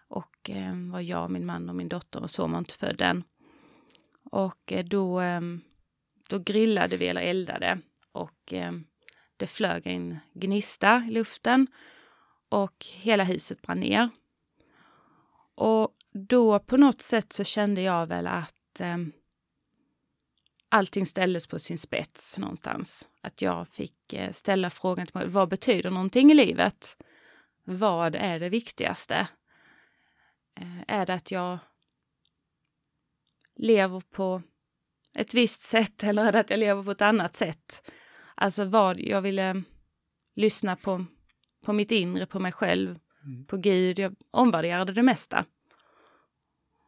Och 0.08 0.50
eh, 0.50 0.76
var 0.92 1.00
jag, 1.00 1.32
min 1.32 1.46
man 1.46 1.70
och 1.70 1.76
min 1.76 1.90
dotter 1.90 2.24
och 2.24 2.30
så 2.30 2.48
var 2.48 2.58
inte 2.58 2.74
född 2.74 3.02
än. 3.02 3.24
Och 4.32 4.72
eh, 4.72 4.86
då, 4.86 5.20
ehm, 5.20 5.62
då 6.30 6.40
grillade 6.40 6.98
vi 6.98 7.08
eller 7.08 7.22
eldade 7.22 7.80
och 8.12 8.54
ehm, 8.54 8.84
det 9.38 9.48
flög 9.48 9.88
en 9.88 10.18
gnista 10.34 11.04
i 11.08 11.12
luften 11.12 11.68
och 12.50 12.86
hela 12.94 13.24
huset 13.24 13.62
brann 13.62 13.80
ner. 13.80 14.10
Och 15.56 15.96
då 16.14 16.60
på 16.60 16.78
något 16.78 17.02
sätt 17.02 17.34
så 17.34 17.44
kände 17.44 17.82
jag 17.82 18.08
väl 18.08 18.28
att 18.28 18.80
eh, 18.80 18.98
allting 20.70 21.06
ställdes 21.06 21.48
på 21.48 21.60
sin 21.60 21.78
spets 21.78 22.38
någonstans. 22.38 23.08
Att 23.22 23.42
jag 23.42 23.68
fick 23.68 24.14
eh, 24.14 24.32
ställa 24.32 24.70
frågan 24.70 25.08
till 25.08 25.16
mig, 25.16 25.28
vad 25.28 25.50
betyder 25.50 25.90
någonting 25.90 26.32
i 26.32 26.34
livet? 26.34 26.98
Vad 27.64 28.16
är 28.16 28.40
det 28.40 28.50
viktigaste? 28.50 29.28
Eh, 30.60 30.82
är 30.88 31.06
det 31.06 31.14
att 31.14 31.32
jag 31.32 31.58
lever 33.56 34.02
på 34.12 34.42
ett 35.16 35.34
visst 35.34 35.62
sätt 35.62 36.04
eller 36.04 36.26
är 36.26 36.32
det 36.32 36.40
att 36.40 36.50
jag 36.50 36.60
lever 36.60 36.84
på 36.84 36.92
ett 36.92 37.02
annat 37.02 37.36
sätt? 37.36 37.92
Alltså 38.36 38.66
vad 38.66 39.00
jag 39.00 39.22
ville 39.22 39.64
lyssna 40.36 40.76
på, 40.76 41.06
på 41.66 41.74
mitt 41.74 41.92
inre, 41.92 42.26
på 42.26 42.40
mig 42.40 42.52
själv, 42.52 43.00
mm. 43.24 43.46
på 43.46 43.58
Gud. 43.58 44.00
Jag 44.00 44.16
omvärderade 44.32 44.94
det 44.94 45.04
mesta. 45.04 45.46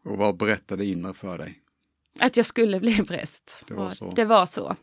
Och 0.05 0.17
vad 0.17 0.37
berättade 0.37 0.85
inre 0.85 1.13
för 1.13 1.37
dig? 1.37 1.61
Att 2.19 2.37
jag 2.37 2.45
skulle 2.45 2.79
bli 2.79 2.95
präst. 3.07 3.63
Det 3.67 3.73
var 3.73 3.91
så? 3.91 4.11
Det 4.11 4.25
var 4.25 4.45
så. 4.45 4.75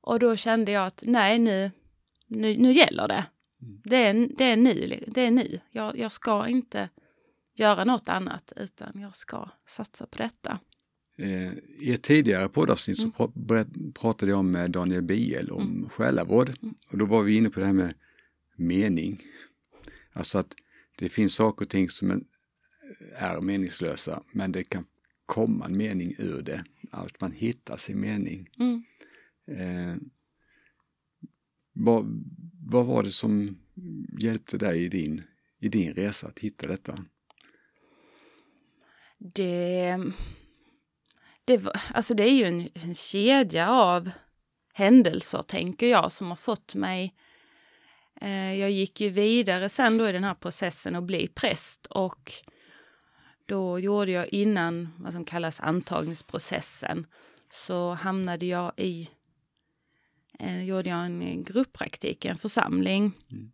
Och 0.00 0.18
då 0.18 0.36
kände 0.36 0.72
jag 0.72 0.86
att 0.86 1.02
nej, 1.06 1.38
nu, 1.38 1.70
nu, 2.26 2.56
nu 2.56 2.72
gäller 2.72 3.08
det. 3.08 3.24
Mm. 3.62 3.80
Det, 3.84 3.96
är, 3.96 4.28
det 4.38 4.44
är 4.44 4.56
nu. 4.56 5.04
Det 5.06 5.20
är 5.20 5.30
nu. 5.30 5.60
Jag, 5.70 5.98
jag 5.98 6.12
ska 6.12 6.48
inte 6.48 6.88
göra 7.54 7.84
något 7.84 8.08
annat 8.08 8.52
utan 8.56 9.00
jag 9.00 9.16
ska 9.16 9.50
satsa 9.66 10.06
på 10.06 10.18
detta. 10.18 10.58
Eh, 11.18 11.52
I 11.78 11.92
ett 11.94 12.02
tidigare 12.02 12.48
poddavsnitt 12.48 12.98
mm. 12.98 13.12
så 13.16 13.32
pratade 14.00 14.32
jag 14.32 14.44
med 14.44 14.70
Daniel 14.70 15.02
Biel 15.02 15.50
om 15.50 15.62
mm. 15.62 15.88
själavård 15.88 16.48
mm. 16.62 16.74
och 16.90 16.98
då 16.98 17.04
var 17.04 17.22
vi 17.22 17.36
inne 17.36 17.50
på 17.50 17.60
det 17.60 17.66
här 17.66 17.72
med 17.72 17.94
mening. 18.56 19.22
Alltså 20.12 20.38
att 20.38 20.54
det 20.98 21.08
finns 21.08 21.34
saker 21.34 21.64
och 21.64 21.70
ting 21.70 21.90
som 21.90 22.10
en, 22.10 22.24
är 23.14 23.40
meningslösa, 23.40 24.22
men 24.32 24.52
det 24.52 24.64
kan 24.64 24.84
komma 25.26 25.64
en 25.64 25.76
mening 25.76 26.14
ur 26.18 26.42
det, 26.42 26.64
att 26.90 27.20
man 27.20 27.32
hittar 27.32 27.76
sin 27.76 28.00
mening. 28.00 28.48
Mm. 28.58 28.84
Eh, 29.46 29.96
vad, 31.72 32.24
vad 32.62 32.86
var 32.86 33.02
det 33.02 33.10
som 33.12 33.58
hjälpte 34.18 34.58
dig 34.58 34.84
i 34.84 34.88
din, 34.88 35.22
i 35.60 35.68
din 35.68 35.94
resa 35.94 36.26
att 36.26 36.38
hitta 36.38 36.66
detta? 36.66 37.04
Det, 39.18 39.98
det, 41.44 41.56
var, 41.56 41.80
alltså 41.94 42.14
det 42.14 42.24
är 42.24 42.34
ju 42.34 42.44
en, 42.44 42.68
en 42.74 42.94
kedja 42.94 43.70
av 43.70 44.10
händelser, 44.72 45.42
tänker 45.42 45.86
jag, 45.86 46.12
som 46.12 46.28
har 46.28 46.36
fått 46.36 46.74
mig 46.74 47.14
eh, 48.20 48.54
jag 48.54 48.70
gick 48.70 49.00
ju 49.00 49.08
vidare 49.08 49.68
sen 49.68 49.98
då 49.98 50.08
i 50.08 50.12
den 50.12 50.24
här 50.24 50.34
processen 50.34 50.96
att 50.96 51.04
bli 51.04 51.28
präst 51.28 51.86
och 51.86 52.32
då 53.50 53.78
gjorde 53.78 54.10
jag 54.10 54.28
innan 54.28 54.88
vad 54.98 55.12
som 55.12 55.24
kallas 55.24 55.60
antagningsprocessen 55.60 57.06
så 57.50 57.94
hamnade 57.94 58.46
jag 58.46 58.72
i 58.76 59.10
eh, 60.38 60.62
gjorde 60.62 60.90
jag 60.90 61.06
en 61.06 61.44
grupppraktik 61.44 62.24
i 62.24 62.28
en 62.28 62.38
församling. 62.38 63.12
Mm. 63.30 63.52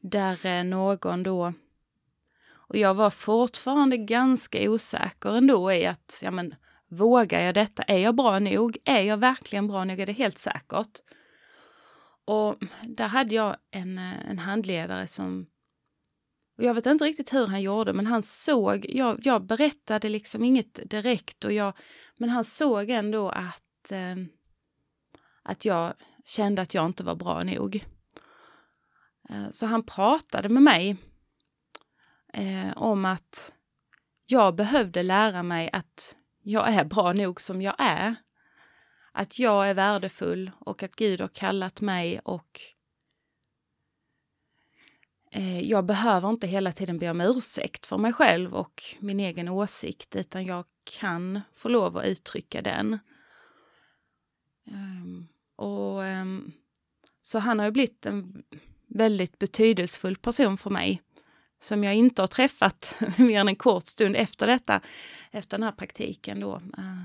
Där 0.00 0.46
eh, 0.46 0.64
någon 0.64 1.22
då 1.22 1.52
och 2.50 2.76
jag 2.76 2.94
var 2.94 3.10
fortfarande 3.10 3.96
ganska 3.96 4.70
osäker 4.70 5.36
ändå 5.36 5.72
i 5.72 5.86
att, 5.86 6.20
ja 6.22 6.30
men 6.30 6.54
vågar 6.88 7.40
jag 7.40 7.54
detta? 7.54 7.82
Är 7.82 7.98
jag 7.98 8.14
bra 8.14 8.38
nog? 8.38 8.78
Är 8.84 9.02
jag 9.02 9.16
verkligen 9.16 9.68
bra 9.68 9.84
nog? 9.84 10.00
Är 10.00 10.06
det 10.06 10.12
helt 10.12 10.38
säkert? 10.38 11.02
Och 12.24 12.56
där 12.82 13.08
hade 13.08 13.34
jag 13.34 13.56
en, 13.70 13.98
eh, 13.98 14.30
en 14.30 14.38
handledare 14.38 15.06
som 15.06 15.46
och 16.58 16.64
jag 16.64 16.74
vet 16.74 16.86
inte 16.86 17.04
riktigt 17.04 17.34
hur 17.34 17.46
han 17.46 17.62
gjorde, 17.62 17.92
men 17.92 18.06
han 18.06 18.22
såg, 18.22 18.86
jag, 18.88 19.20
jag 19.22 19.46
berättade 19.46 20.08
liksom 20.08 20.44
inget 20.44 20.90
direkt, 20.90 21.44
och 21.44 21.52
jag, 21.52 21.76
men 22.16 22.28
han 22.28 22.44
såg 22.44 22.90
ändå 22.90 23.28
att, 23.28 23.90
eh, 23.90 24.16
att 25.42 25.64
jag 25.64 25.94
kände 26.24 26.62
att 26.62 26.74
jag 26.74 26.86
inte 26.86 27.04
var 27.04 27.14
bra 27.14 27.42
nog. 27.42 27.84
Eh, 29.28 29.50
så 29.50 29.66
han 29.66 29.82
pratade 29.82 30.48
med 30.48 30.62
mig 30.62 30.96
eh, 32.32 32.76
om 32.76 33.04
att 33.04 33.52
jag 34.26 34.54
behövde 34.54 35.02
lära 35.02 35.42
mig 35.42 35.70
att 35.72 36.16
jag 36.42 36.68
är 36.68 36.84
bra 36.84 37.12
nog 37.12 37.40
som 37.40 37.62
jag 37.62 37.74
är. 37.78 38.14
Att 39.12 39.38
jag 39.38 39.70
är 39.70 39.74
värdefull 39.74 40.50
och 40.60 40.82
att 40.82 40.96
Gud 40.96 41.20
har 41.20 41.28
kallat 41.28 41.80
mig 41.80 42.20
och 42.24 42.60
jag 45.62 45.84
behöver 45.84 46.30
inte 46.30 46.46
hela 46.46 46.72
tiden 46.72 46.98
be 46.98 47.10
om 47.10 47.20
ursäkt 47.20 47.86
för 47.86 47.98
mig 47.98 48.12
själv 48.12 48.54
och 48.54 48.82
min 48.98 49.20
egen 49.20 49.48
åsikt, 49.48 50.16
utan 50.16 50.44
jag 50.44 50.64
kan 51.00 51.40
få 51.54 51.68
lov 51.68 51.96
att 51.96 52.04
uttrycka 52.04 52.62
den. 52.62 52.98
Um, 54.64 55.28
och, 55.56 56.00
um, 56.00 56.52
så 57.22 57.38
han 57.38 57.58
har 57.58 57.66
ju 57.66 57.72
blivit 57.72 58.06
en 58.06 58.42
väldigt 58.86 59.38
betydelsefull 59.38 60.16
person 60.16 60.58
för 60.58 60.70
mig 60.70 61.02
som 61.60 61.84
jag 61.84 61.94
inte 61.94 62.22
har 62.22 62.26
träffat 62.26 62.94
mer 63.18 63.40
än 63.40 63.48
en 63.48 63.56
kort 63.56 63.86
stund 63.86 64.16
efter 64.16 64.46
detta, 64.46 64.80
efter 65.30 65.58
den 65.58 65.64
här 65.64 65.72
praktiken 65.72 66.40
då. 66.40 66.56
Uh, 66.56 67.02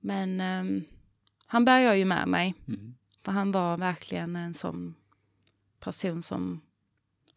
men 0.00 0.40
um, 0.40 0.84
han 1.46 1.64
bär 1.64 1.78
jag 1.78 1.98
ju 1.98 2.04
med 2.04 2.28
mig, 2.28 2.54
mm. 2.68 2.94
för 3.24 3.32
han 3.32 3.52
var 3.52 3.76
verkligen 3.76 4.36
en 4.36 4.54
sån 4.54 4.94
person 5.80 6.22
som 6.22 6.60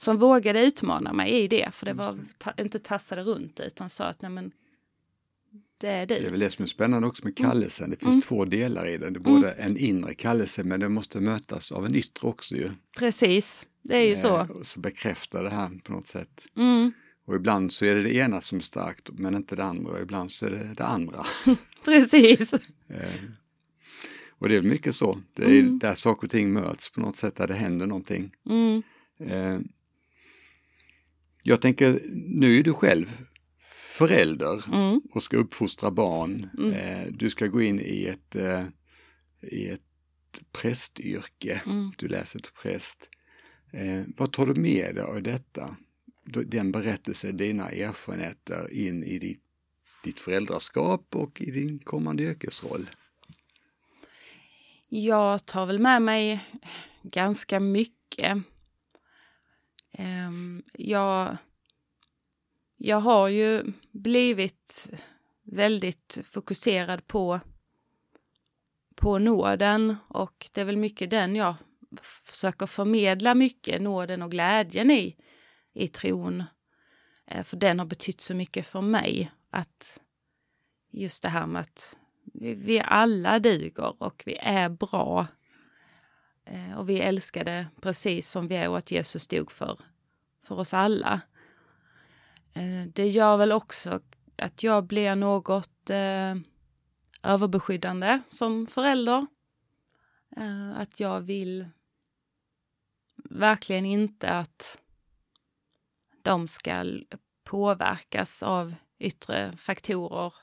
som 0.02 0.18
vågade 0.18 0.66
utmana 0.66 1.14
mig 1.14 1.32
i 1.32 1.48
det, 1.48 1.70
för 1.74 1.86
det 1.86 1.94
var 1.94 2.16
ta, 2.38 2.54
inte 2.58 2.80
tassade 2.80 3.24
runt 3.24 3.60
utan 3.60 3.90
sa 3.90 4.04
att 4.04 4.22
nej 4.22 4.32
men 4.32 4.52
det 5.78 5.88
är 5.88 6.06
du. 6.06 6.16
Det 6.16 6.28
är 6.28 6.32
väl 6.32 6.40
det 6.40 6.52
som 6.52 6.64
är 6.64 6.68
spännande 6.68 7.08
också 7.08 7.24
med 7.24 7.40
mm. 7.40 7.52
kallelsen. 7.52 7.90
Det 7.90 7.96
finns 7.96 8.12
mm. 8.12 8.22
två 8.22 8.46
delar 8.46 8.88
i 8.88 8.98
den. 8.98 9.14
Det 9.14 9.18
är 9.18 9.22
både 9.22 9.52
mm. 9.52 9.72
en 9.72 9.78
inre 9.78 10.14
kallelse 10.14 10.64
men 10.64 10.80
den 10.80 10.94
måste 10.94 11.20
mötas 11.20 11.72
av 11.72 11.86
en 11.86 11.96
yttre 11.96 12.28
också 12.28 12.56
ju. 12.56 12.70
Precis, 12.98 13.68
det 13.82 13.98
är 13.98 14.08
ju 14.08 14.16
så. 14.16 14.38
Eh, 14.38 14.50
och 14.52 14.68
så 14.68 14.80
bekräftar 14.80 15.44
det 15.44 15.50
här 15.50 15.70
på 15.84 15.92
något 15.94 16.08
sätt. 16.08 16.48
Mm. 16.58 16.92
Och 17.26 17.36
ibland 17.36 17.72
så 17.72 17.86
är 17.86 17.96
det 17.96 18.04
det 18.04 18.16
ena 18.16 18.42
som 18.42 18.58
är 18.58 18.62
starkt 18.64 19.10
men 19.12 19.36
inte 19.36 19.56
det 19.56 19.64
andra 19.64 19.92
och 19.92 20.02
ibland 20.02 20.32
så 20.32 20.46
är 20.46 20.50
det 20.50 20.74
det 20.78 20.86
andra. 20.86 21.26
Precis. 21.86 22.54
Eh, 22.88 23.22
och 24.30 24.50
det 24.50 24.56
är 24.56 24.62
mycket 24.62 24.96
så, 24.96 25.22
det 25.34 25.44
är 25.44 25.60
mm. 25.60 25.80
där 25.80 25.96
saker 25.96 26.28
och 26.28 26.32
ting 26.32 26.54
möts 26.54 26.90
på 26.90 27.00
något 27.00 27.16
sätt, 27.16 27.36
där 27.36 27.48
det 27.48 27.54
händer 27.54 27.86
någonting. 27.86 28.32
Mm. 28.50 28.84
Eh, 31.42 31.50
jag 31.50 31.62
tänker, 31.62 32.02
nu 32.14 32.60
är 32.60 32.64
du 32.64 32.74
själv 32.74 33.18
förälder 33.98 34.64
mm. 34.74 35.02
och 35.12 35.24
ska 35.24 35.38
uppfostra 35.38 35.92
barn. 35.92 36.50
Mm. 36.58 36.74
Eh, 36.74 37.08
du 37.12 37.30
ska 37.30 37.48
gå 37.48 37.62
in 37.62 37.80
i 37.80 38.06
ett, 38.06 38.36
i 39.42 39.68
ett 39.68 39.82
prästyrke, 40.52 41.62
mm. 41.66 41.92
du 41.98 42.08
läser 42.08 42.40
till 42.40 42.54
präst. 42.62 43.10
vad 44.18 44.32
tar 44.32 44.46
du 44.46 44.62
med 44.62 44.96
dig 44.96 45.04
av 45.04 45.24
detta? 45.24 45.76
Den 46.46 46.72
berättelsen, 46.72 47.38
dina 47.38 47.70
erfarenheter 47.70 48.74
in 48.74 49.04
i 49.04 49.20
ditt, 49.20 49.44
ditt 50.04 50.20
föräldraskap 50.20 51.16
och 51.16 51.42
i 51.42 51.52
din 51.52 51.80
kommande 51.80 52.24
yrkesroll? 52.24 52.90
Jag 54.94 55.46
tar 55.46 55.66
väl 55.66 55.80
med 55.80 56.02
mig 56.02 56.46
ganska 57.04 57.60
mycket. 57.60 58.38
Ehm, 59.92 60.64
jag, 60.74 61.38
jag 62.78 63.00
har 63.00 63.28
ju 63.28 63.74
blivit 63.92 64.92
väldigt 65.44 66.20
fokuserad 66.24 67.08
på, 67.08 67.40
på 68.96 69.18
nåden 69.18 69.96
och 70.08 70.50
det 70.54 70.62
är 70.62 70.66
väl 70.66 70.78
mycket 70.78 71.10
den 71.10 71.36
jag 71.36 71.56
försöker 72.02 72.66
förmedla 72.66 73.36
mycket, 73.36 73.82
nåden 73.82 74.22
och 74.22 74.32
glädjen 74.32 74.92
i, 74.92 75.16
i 75.74 75.88
tron. 75.88 76.44
Eh, 77.28 77.44
för 77.44 77.58
den 77.58 77.80
har 77.80 77.86
betytt 77.86 78.22
så 78.22 78.34
mycket 78.36 78.66
för 78.66 78.82
mig 78.82 79.32
att 79.50 80.02
just 80.92 81.24
det 81.24 81.30
här 81.30 81.48
med 81.48 81.62
att 81.62 81.98
vi, 82.34 82.54
vi 82.54 82.80
alla 82.80 83.40
duger 83.40 84.04
och 84.04 84.24
vi 84.26 84.38
är 84.42 84.70
bra. 84.70 85.28
Eh, 86.46 86.80
och 86.80 86.90
vi 86.90 87.00
älskade 87.00 87.68
precis 87.82 88.30
som 88.30 88.48
vi 88.48 88.56
är 88.56 88.70
och 88.70 88.78
att 88.78 88.92
Jesus 88.92 89.28
dog 89.28 89.52
för, 89.52 89.80
för 90.44 90.60
oss 90.60 90.74
alla. 90.74 91.22
Eh, 92.54 92.88
det 92.94 93.08
gör 93.08 93.38
väl 93.38 93.52
också 93.52 94.00
att 94.38 94.64
jag 94.64 94.84
blir 94.84 95.16
något 95.16 95.90
eh, 95.90 96.36
överbeskyddande 97.24 98.20
som 98.28 98.68
förälder. 98.68 99.28
Eh, 100.38 100.80
att 100.80 101.00
jag 101.00 101.22
vill 101.22 101.70
verkligen 103.30 103.86
inte 103.86 104.30
att 104.30 104.80
de 106.22 106.48
ska 106.48 107.00
påverkas 107.44 108.44
av 108.44 108.76
yttre 109.00 109.58
faktorer 109.58 110.34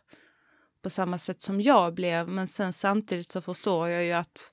på 0.82 0.90
samma 0.90 1.18
sätt 1.18 1.42
som 1.42 1.60
jag 1.60 1.94
blev. 1.94 2.28
Men 2.28 2.48
sen 2.48 2.72
samtidigt 2.72 3.30
så 3.32 3.40
förstår 3.40 3.88
jag 3.88 4.04
ju 4.04 4.12
att 4.12 4.52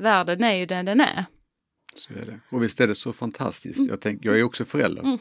världen 0.00 0.44
är 0.44 0.54
ju 0.54 0.66
den 0.66 0.84
den 0.84 1.00
är. 1.00 1.24
Så 1.94 2.12
är 2.12 2.26
det. 2.26 2.40
Och 2.50 2.62
visst 2.62 2.80
är 2.80 2.88
det 2.88 2.94
så 2.94 3.12
fantastiskt. 3.12 3.78
Mm. 3.78 3.88
Jag, 3.88 4.00
tänk, 4.00 4.24
jag 4.24 4.38
är 4.38 4.42
också 4.42 4.64
förälder. 4.64 5.02
Mm. 5.02 5.18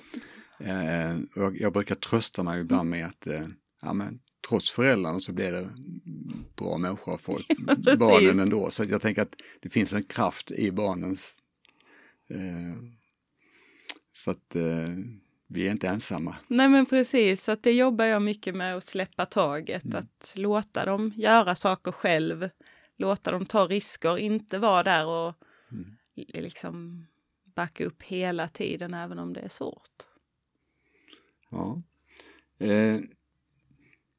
Eh, 0.60 1.44
och 1.44 1.56
jag 1.56 1.74
brukar 1.74 1.96
trösta 1.96 2.44
mig 2.44 2.62
ibland 2.62 2.90
med 2.90 3.06
att 3.06 3.28
eh, 3.28 3.48
ja, 3.82 3.94
men, 3.94 4.20
trots 4.50 4.72
föräldrarna 4.72 5.20
så 5.20 5.32
blir 5.32 5.52
det 5.52 5.70
bra 6.56 6.78
människor 6.78 7.18
folk, 7.18 7.48
barnen 8.00 8.40
ändå. 8.40 8.72
Så 8.72 8.84
jag 8.84 9.02
tänker 9.02 9.22
att 9.22 9.36
det 9.60 9.70
finns 9.70 9.94
en 9.94 10.04
kraft 10.04 10.52
i 10.52 10.72
barnens... 10.72 11.36
Eh, 12.30 12.84
så 14.14 14.32
att 14.32 14.56
eh, 14.56 14.90
vi 15.48 15.68
är 15.68 15.72
inte 15.72 15.88
ensamma. 15.88 16.36
Nej 16.48 16.70
men 16.70 16.86
precis, 16.86 17.44
så 17.44 17.52
att 17.52 17.64
det 17.64 17.72
jobbar 17.72 18.06
jag 18.06 18.22
mycket 18.22 18.56
med 18.56 18.78
att 18.78 18.84
släppa 18.84 19.26
taget, 19.26 19.86
mm. 19.86 19.98
att 19.98 20.34
låta 20.36 20.86
dem 20.86 21.14
göra 21.16 21.56
saker 21.56 21.92
själv, 21.92 22.50
låta 23.00 23.32
dem 23.32 23.46
ta 23.46 23.68
risker, 23.68 24.18
inte 24.18 24.60
vara 24.60 24.84
där 24.84 25.08
och 25.08 25.34
mm. 25.72 25.96
liksom 26.16 27.06
backa 27.56 27.86
upp 27.86 28.04
hela 28.04 28.48
tiden 28.48 28.94
även 28.94 29.20
om 29.20 29.34
det 29.34 29.40
är 29.40 29.50
svårt. 29.50 30.04
Ja. 31.50 31.82
Eh, 32.60 33.00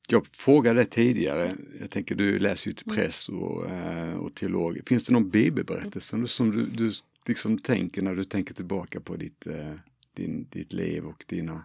jag 0.08 0.26
frågade 0.26 0.84
tidigare, 0.84 1.56
jag 1.80 1.90
tänker 1.90 2.14
du 2.14 2.38
läser 2.38 2.68
ju 2.68 2.74
till 2.74 2.86
mm. 2.86 2.96
press 2.96 3.28
och, 3.28 3.70
eh, 3.70 4.14
och 4.14 4.34
teolog. 4.34 4.80
Finns 4.86 5.04
det 5.04 5.12
någon 5.12 5.30
bibelberättelse 5.30 6.26
som 6.26 6.50
du, 6.50 6.66
du 6.66 6.92
liksom 7.26 7.58
tänker 7.58 8.02
när 8.02 8.14
du 8.14 8.24
tänker 8.24 8.54
tillbaka 8.54 9.00
på 9.00 9.16
ditt 9.16 9.46
eh, 9.46 9.74
din, 10.14 10.46
ditt 10.50 10.72
liv 10.72 11.06
och 11.06 11.24
dina, 11.28 11.62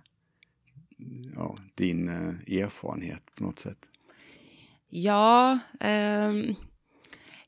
ja, 1.36 1.58
din 1.75 2.10
eh, 2.10 2.62
erfarenhet 2.62 3.23
på 3.36 3.43
något 3.43 3.60
sätt? 3.60 3.89
Ja, 4.89 5.60
eh, 5.80 6.34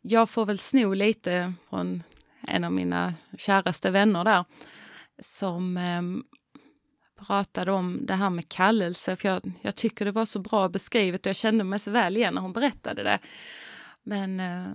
jag 0.09 0.29
får 0.29 0.45
väl 0.45 0.59
sno 0.59 0.93
lite 0.93 1.53
från 1.69 2.03
en 2.47 2.63
av 2.63 2.71
mina 2.71 3.13
käraste 3.37 3.91
vänner 3.91 4.23
där 4.23 4.45
som 5.19 5.77
eh, 5.77 6.01
pratade 7.25 7.71
om 7.71 8.05
det 8.05 8.13
här 8.13 8.29
med 8.29 8.49
kallelse, 8.49 9.15
för 9.15 9.29
jag, 9.29 9.51
jag, 9.61 9.75
tycker 9.75 10.05
det 10.05 10.11
var 10.11 10.25
så 10.25 10.39
bra 10.39 10.69
beskrivet 10.69 11.25
och 11.25 11.29
jag 11.29 11.35
kände 11.35 11.63
mig 11.63 11.79
så 11.79 11.91
väl 11.91 12.17
igen 12.17 12.33
när 12.33 12.41
hon 12.41 12.53
berättade 12.53 13.03
det. 13.03 13.19
Men 14.03 14.39
eh, 14.39 14.67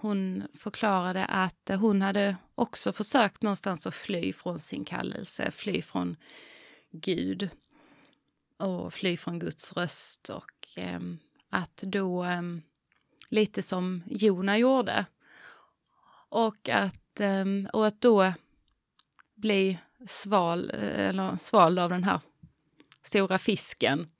hon 0.00 0.42
förklarade 0.58 1.24
att 1.24 1.70
hon 1.80 2.02
hade 2.02 2.36
också 2.54 2.92
försökt 2.92 3.42
någonstans 3.42 3.86
att 3.86 3.94
fly 3.94 4.32
från 4.32 4.58
sin 4.58 4.84
kallelse, 4.84 5.50
fly 5.50 5.82
från 5.82 6.16
Gud 6.92 7.48
och 8.58 8.94
fly 8.94 9.16
från 9.16 9.38
Guds 9.38 9.72
röst 9.72 10.28
och 10.28 10.78
eh, 10.78 11.00
att 11.50 11.76
då, 11.76 12.24
eh, 12.24 12.42
lite 13.32 13.62
som 13.62 14.02
Jona 14.06 14.58
gjorde, 14.58 15.06
och 16.28 16.68
att, 16.68 17.20
ehm, 17.20 17.66
och 17.72 17.86
att 17.86 18.00
då 18.00 18.32
bli 19.34 19.78
sval, 20.06 20.70
eller 20.70 21.36
svald 21.36 21.78
av 21.78 21.90
den 21.90 22.04
här 22.04 22.20
stora 23.02 23.38
fisken. 23.38 24.10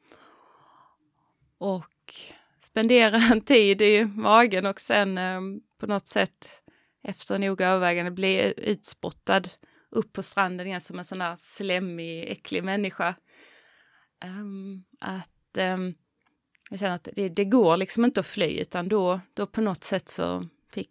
Och 1.59 2.14
spendera 2.61 3.16
en 3.16 3.40
tid 3.40 3.83
i 3.83 4.05
magen 4.05 4.66
och 4.66 4.81
sen 4.81 5.18
ehm, 5.18 5.61
på 5.79 5.87
något 5.87 6.07
sätt 6.07 6.62
efter 7.03 7.38
noga 7.38 7.68
övervägande 7.68 8.11
bli 8.11 8.55
utspottad 8.57 9.42
upp 9.90 10.12
på 10.12 10.22
stranden 10.22 10.66
igen 10.66 10.81
som 10.81 10.98
en 10.98 11.05
sån 11.05 11.18
där 11.18 11.37
slemmig, 11.37 12.31
äcklig 12.31 12.64
människa. 12.64 13.14
Um, 14.25 14.85
att 15.01 15.59
um, 15.59 15.94
jag 16.72 16.80
känner 16.80 16.94
att 16.94 17.08
det, 17.12 17.28
det, 17.28 17.44
går 17.44 17.76
liksom 17.76 18.04
inte 18.04 18.20
att 18.20 18.26
fly 18.26 18.58
utan 18.58 18.88
då, 18.88 19.20
då 19.35 19.46
på 19.46 19.61
något 19.61 19.85
sätt 19.85 20.08
så 20.08 20.48
fick 20.70 20.90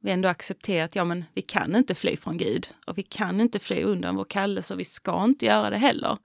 vi 0.00 0.10
ändå 0.10 0.28
acceptera 0.28 0.84
att 0.84 0.96
ja, 0.96 1.04
men 1.04 1.24
vi 1.34 1.42
kan 1.42 1.76
inte 1.76 1.94
fly 1.94 2.16
från 2.16 2.38
Gud 2.38 2.68
och 2.86 2.98
vi 2.98 3.02
kan 3.02 3.40
inte 3.40 3.58
fly 3.58 3.82
undan 3.82 4.16
vår 4.16 4.24
kallelse 4.24 4.74
och 4.74 4.80
vi 4.80 4.84
ska 4.84 5.24
inte 5.24 5.46
göra 5.46 5.70
det 5.70 5.76
heller. 5.76 6.18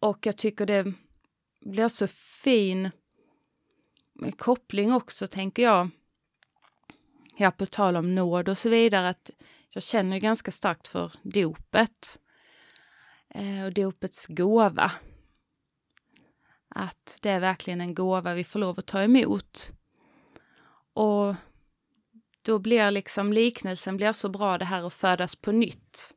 Och 0.00 0.26
jag 0.26 0.36
tycker 0.36 0.66
det 0.66 0.92
blir 1.60 1.88
så 1.88 2.06
fin 2.42 2.90
koppling 4.36 4.92
också, 4.92 5.26
tänker 5.26 5.62
jag. 5.62 5.90
Ja, 7.36 7.50
på 7.50 7.66
tal 7.66 7.96
om 7.96 8.14
nåd 8.14 8.48
och 8.48 8.58
så 8.58 8.68
vidare, 8.68 9.08
att 9.08 9.30
jag 9.68 9.82
känner 9.82 10.18
ganska 10.18 10.50
starkt 10.50 10.88
för 10.88 11.12
dopet 11.22 12.20
eh, 13.28 13.64
och 13.64 13.72
dopets 13.72 14.26
gåva. 14.26 14.92
Att 16.68 17.18
det 17.22 17.30
är 17.30 17.40
verkligen 17.40 17.80
en 17.80 17.94
gåva 17.94 18.34
vi 18.34 18.44
får 18.44 18.58
lov 18.58 18.78
att 18.78 18.86
ta 18.86 19.02
emot. 19.02 19.72
Och 20.94 21.34
då 22.42 22.58
blir 22.58 22.90
liksom 22.90 23.32
liknelsen 23.32 23.96
blir 23.96 24.12
så 24.12 24.28
bra 24.28 24.58
det 24.58 24.64
här 24.64 24.82
att 24.86 24.94
födas 24.94 25.36
på 25.36 25.52
nytt. 25.52 26.14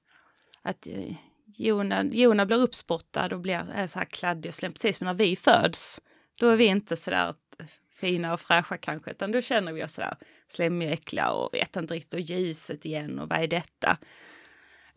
Att 0.61 0.87
eh, 0.87 1.15
Jona, 1.45 2.03
Jona 2.03 2.45
blir 2.45 2.57
uppspottad 2.57 3.33
och 3.33 3.39
blir, 3.39 3.65
är 3.73 3.87
så 3.87 3.99
här 3.99 4.05
kladdig 4.05 4.49
och 4.49 4.55
slem, 4.55 4.73
precis 4.73 4.97
som 4.97 5.07
när 5.07 5.13
vi 5.13 5.35
föds. 5.35 6.01
Då 6.35 6.47
är 6.47 6.57
vi 6.57 6.65
inte 6.65 6.97
så 6.97 7.11
där 7.11 7.27
eh, 7.59 7.65
fina 7.95 8.33
och 8.33 8.41
fräscha 8.41 8.77
kanske, 8.77 9.11
utan 9.11 9.31
då 9.31 9.41
känner 9.41 9.73
vi 9.73 9.83
oss 9.83 9.93
sådär 9.93 10.17
slemmiga, 10.47 10.91
äckliga 10.91 11.31
och 11.31 11.53
vet 11.53 11.75
inte 11.75 11.93
riktigt 11.93 12.13
och 12.13 12.19
ljuset 12.19 12.85
igen 12.85 13.19
och 13.19 13.29
vad 13.29 13.39
är 13.39 13.47
detta? 13.47 13.97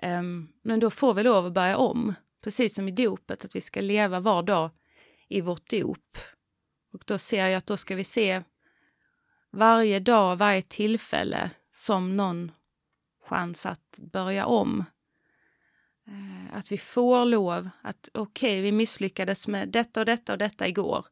Um, 0.02 0.48
men 0.62 0.80
då 0.80 0.90
får 0.90 1.14
vi 1.14 1.22
lov 1.22 1.46
att 1.46 1.52
börja 1.52 1.76
om, 1.76 2.14
precis 2.44 2.74
som 2.74 2.88
i 2.88 2.90
dopet, 2.90 3.44
att 3.44 3.56
vi 3.56 3.60
ska 3.60 3.80
leva 3.80 4.20
var 4.20 4.42
dag 4.42 4.70
i 5.32 5.40
vårt 5.40 5.70
dop. 5.70 6.18
Och 6.92 7.02
då 7.06 7.18
ser 7.18 7.46
jag 7.46 7.54
att 7.54 7.66
då 7.66 7.76
ska 7.76 7.94
vi 7.94 8.04
se 8.04 8.42
varje 9.50 10.00
dag, 10.00 10.36
varje 10.36 10.62
tillfälle 10.62 11.50
som 11.70 12.16
någon 12.16 12.52
chans 13.24 13.66
att 13.66 13.98
börja 13.98 14.46
om. 14.46 14.84
Eh, 16.06 16.58
att 16.58 16.72
vi 16.72 16.78
får 16.78 17.24
lov 17.24 17.68
att 17.82 18.08
okej, 18.14 18.52
okay, 18.52 18.60
vi 18.60 18.72
misslyckades 18.72 19.48
med 19.48 19.68
detta 19.68 20.00
och 20.00 20.06
detta 20.06 20.32
och 20.32 20.38
detta 20.38 20.68
igår. 20.68 21.06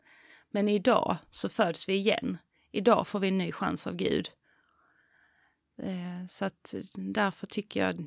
Men 0.51 0.69
idag 0.69 1.17
så 1.31 1.49
föds 1.49 1.89
vi 1.89 1.95
igen. 1.95 2.39
Idag 2.73 3.07
får 3.07 3.21
vi 3.21 3.29
en 3.29 3.39
ny 3.39 3.53
chans 3.53 3.87
av 3.87 3.97
Gud. 3.97 4.31
Eh, 5.83 6.27
så 6.29 6.45
att 6.45 6.75
därför 6.95 7.47
tycker 7.47 7.87
jag 7.87 8.07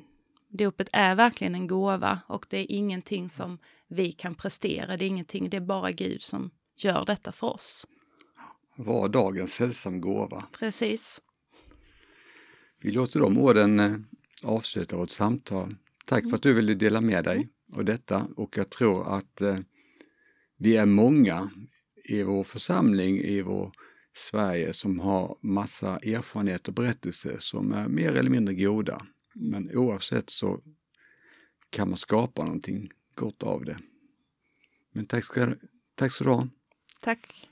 Dopet 0.58 0.88
är 0.92 1.14
verkligen 1.14 1.54
en 1.54 1.66
gåva 1.66 2.20
och 2.26 2.46
det 2.50 2.58
är 2.58 2.66
ingenting 2.68 3.28
som 3.28 3.58
vi 3.88 4.12
kan 4.12 4.34
prestera. 4.34 4.96
Det 4.96 5.04
är 5.04 5.06
ingenting, 5.06 5.50
det 5.50 5.56
är 5.56 5.60
bara 5.60 5.90
Gud 5.90 6.22
som 6.22 6.50
gör 6.76 7.04
detta 7.04 7.32
för 7.32 7.46
oss. 7.46 7.86
Var 8.76 9.08
dagens 9.08 9.54
sällsam 9.54 10.00
gåva. 10.00 10.44
Precis. 10.58 11.20
Vi 12.80 12.90
låter 12.90 13.20
de 13.20 13.38
orden 13.38 13.80
eh, 13.80 13.96
avsluta 14.44 14.96
vårt 14.96 15.10
samtal. 15.10 15.74
Tack 16.06 16.28
för 16.28 16.36
att 16.36 16.42
du 16.42 16.52
ville 16.52 16.74
dela 16.74 17.00
med 17.00 17.24
dig 17.24 17.48
av 17.72 17.84
detta 17.84 18.26
och 18.36 18.56
jag 18.56 18.70
tror 18.70 19.16
att 19.16 19.40
eh, 19.40 19.58
vi 20.58 20.76
är 20.76 20.86
många 20.86 21.50
i 22.04 22.22
vår 22.22 22.44
församling, 22.44 23.18
i 23.18 23.42
vår 23.42 23.72
Sverige 24.16 24.72
som 24.72 25.00
har 25.00 25.36
massa 25.40 25.96
erfarenheter 25.96 26.70
och 26.70 26.74
berättelser 26.74 27.36
som 27.38 27.72
är 27.72 27.88
mer 27.88 28.14
eller 28.14 28.30
mindre 28.30 28.54
goda. 28.54 29.06
Men 29.34 29.76
oavsett 29.76 30.30
så 30.30 30.60
kan 31.70 31.88
man 31.88 31.98
skapa 31.98 32.44
någonting 32.44 32.90
gott 33.14 33.42
av 33.42 33.64
det. 33.64 33.78
Men 34.92 35.06
tack 35.06 35.24
ska, 35.24 35.54
tack 35.94 36.12
ska 36.12 36.24
du 36.24 36.30
ha. 36.30 36.48
Tack. 37.00 37.48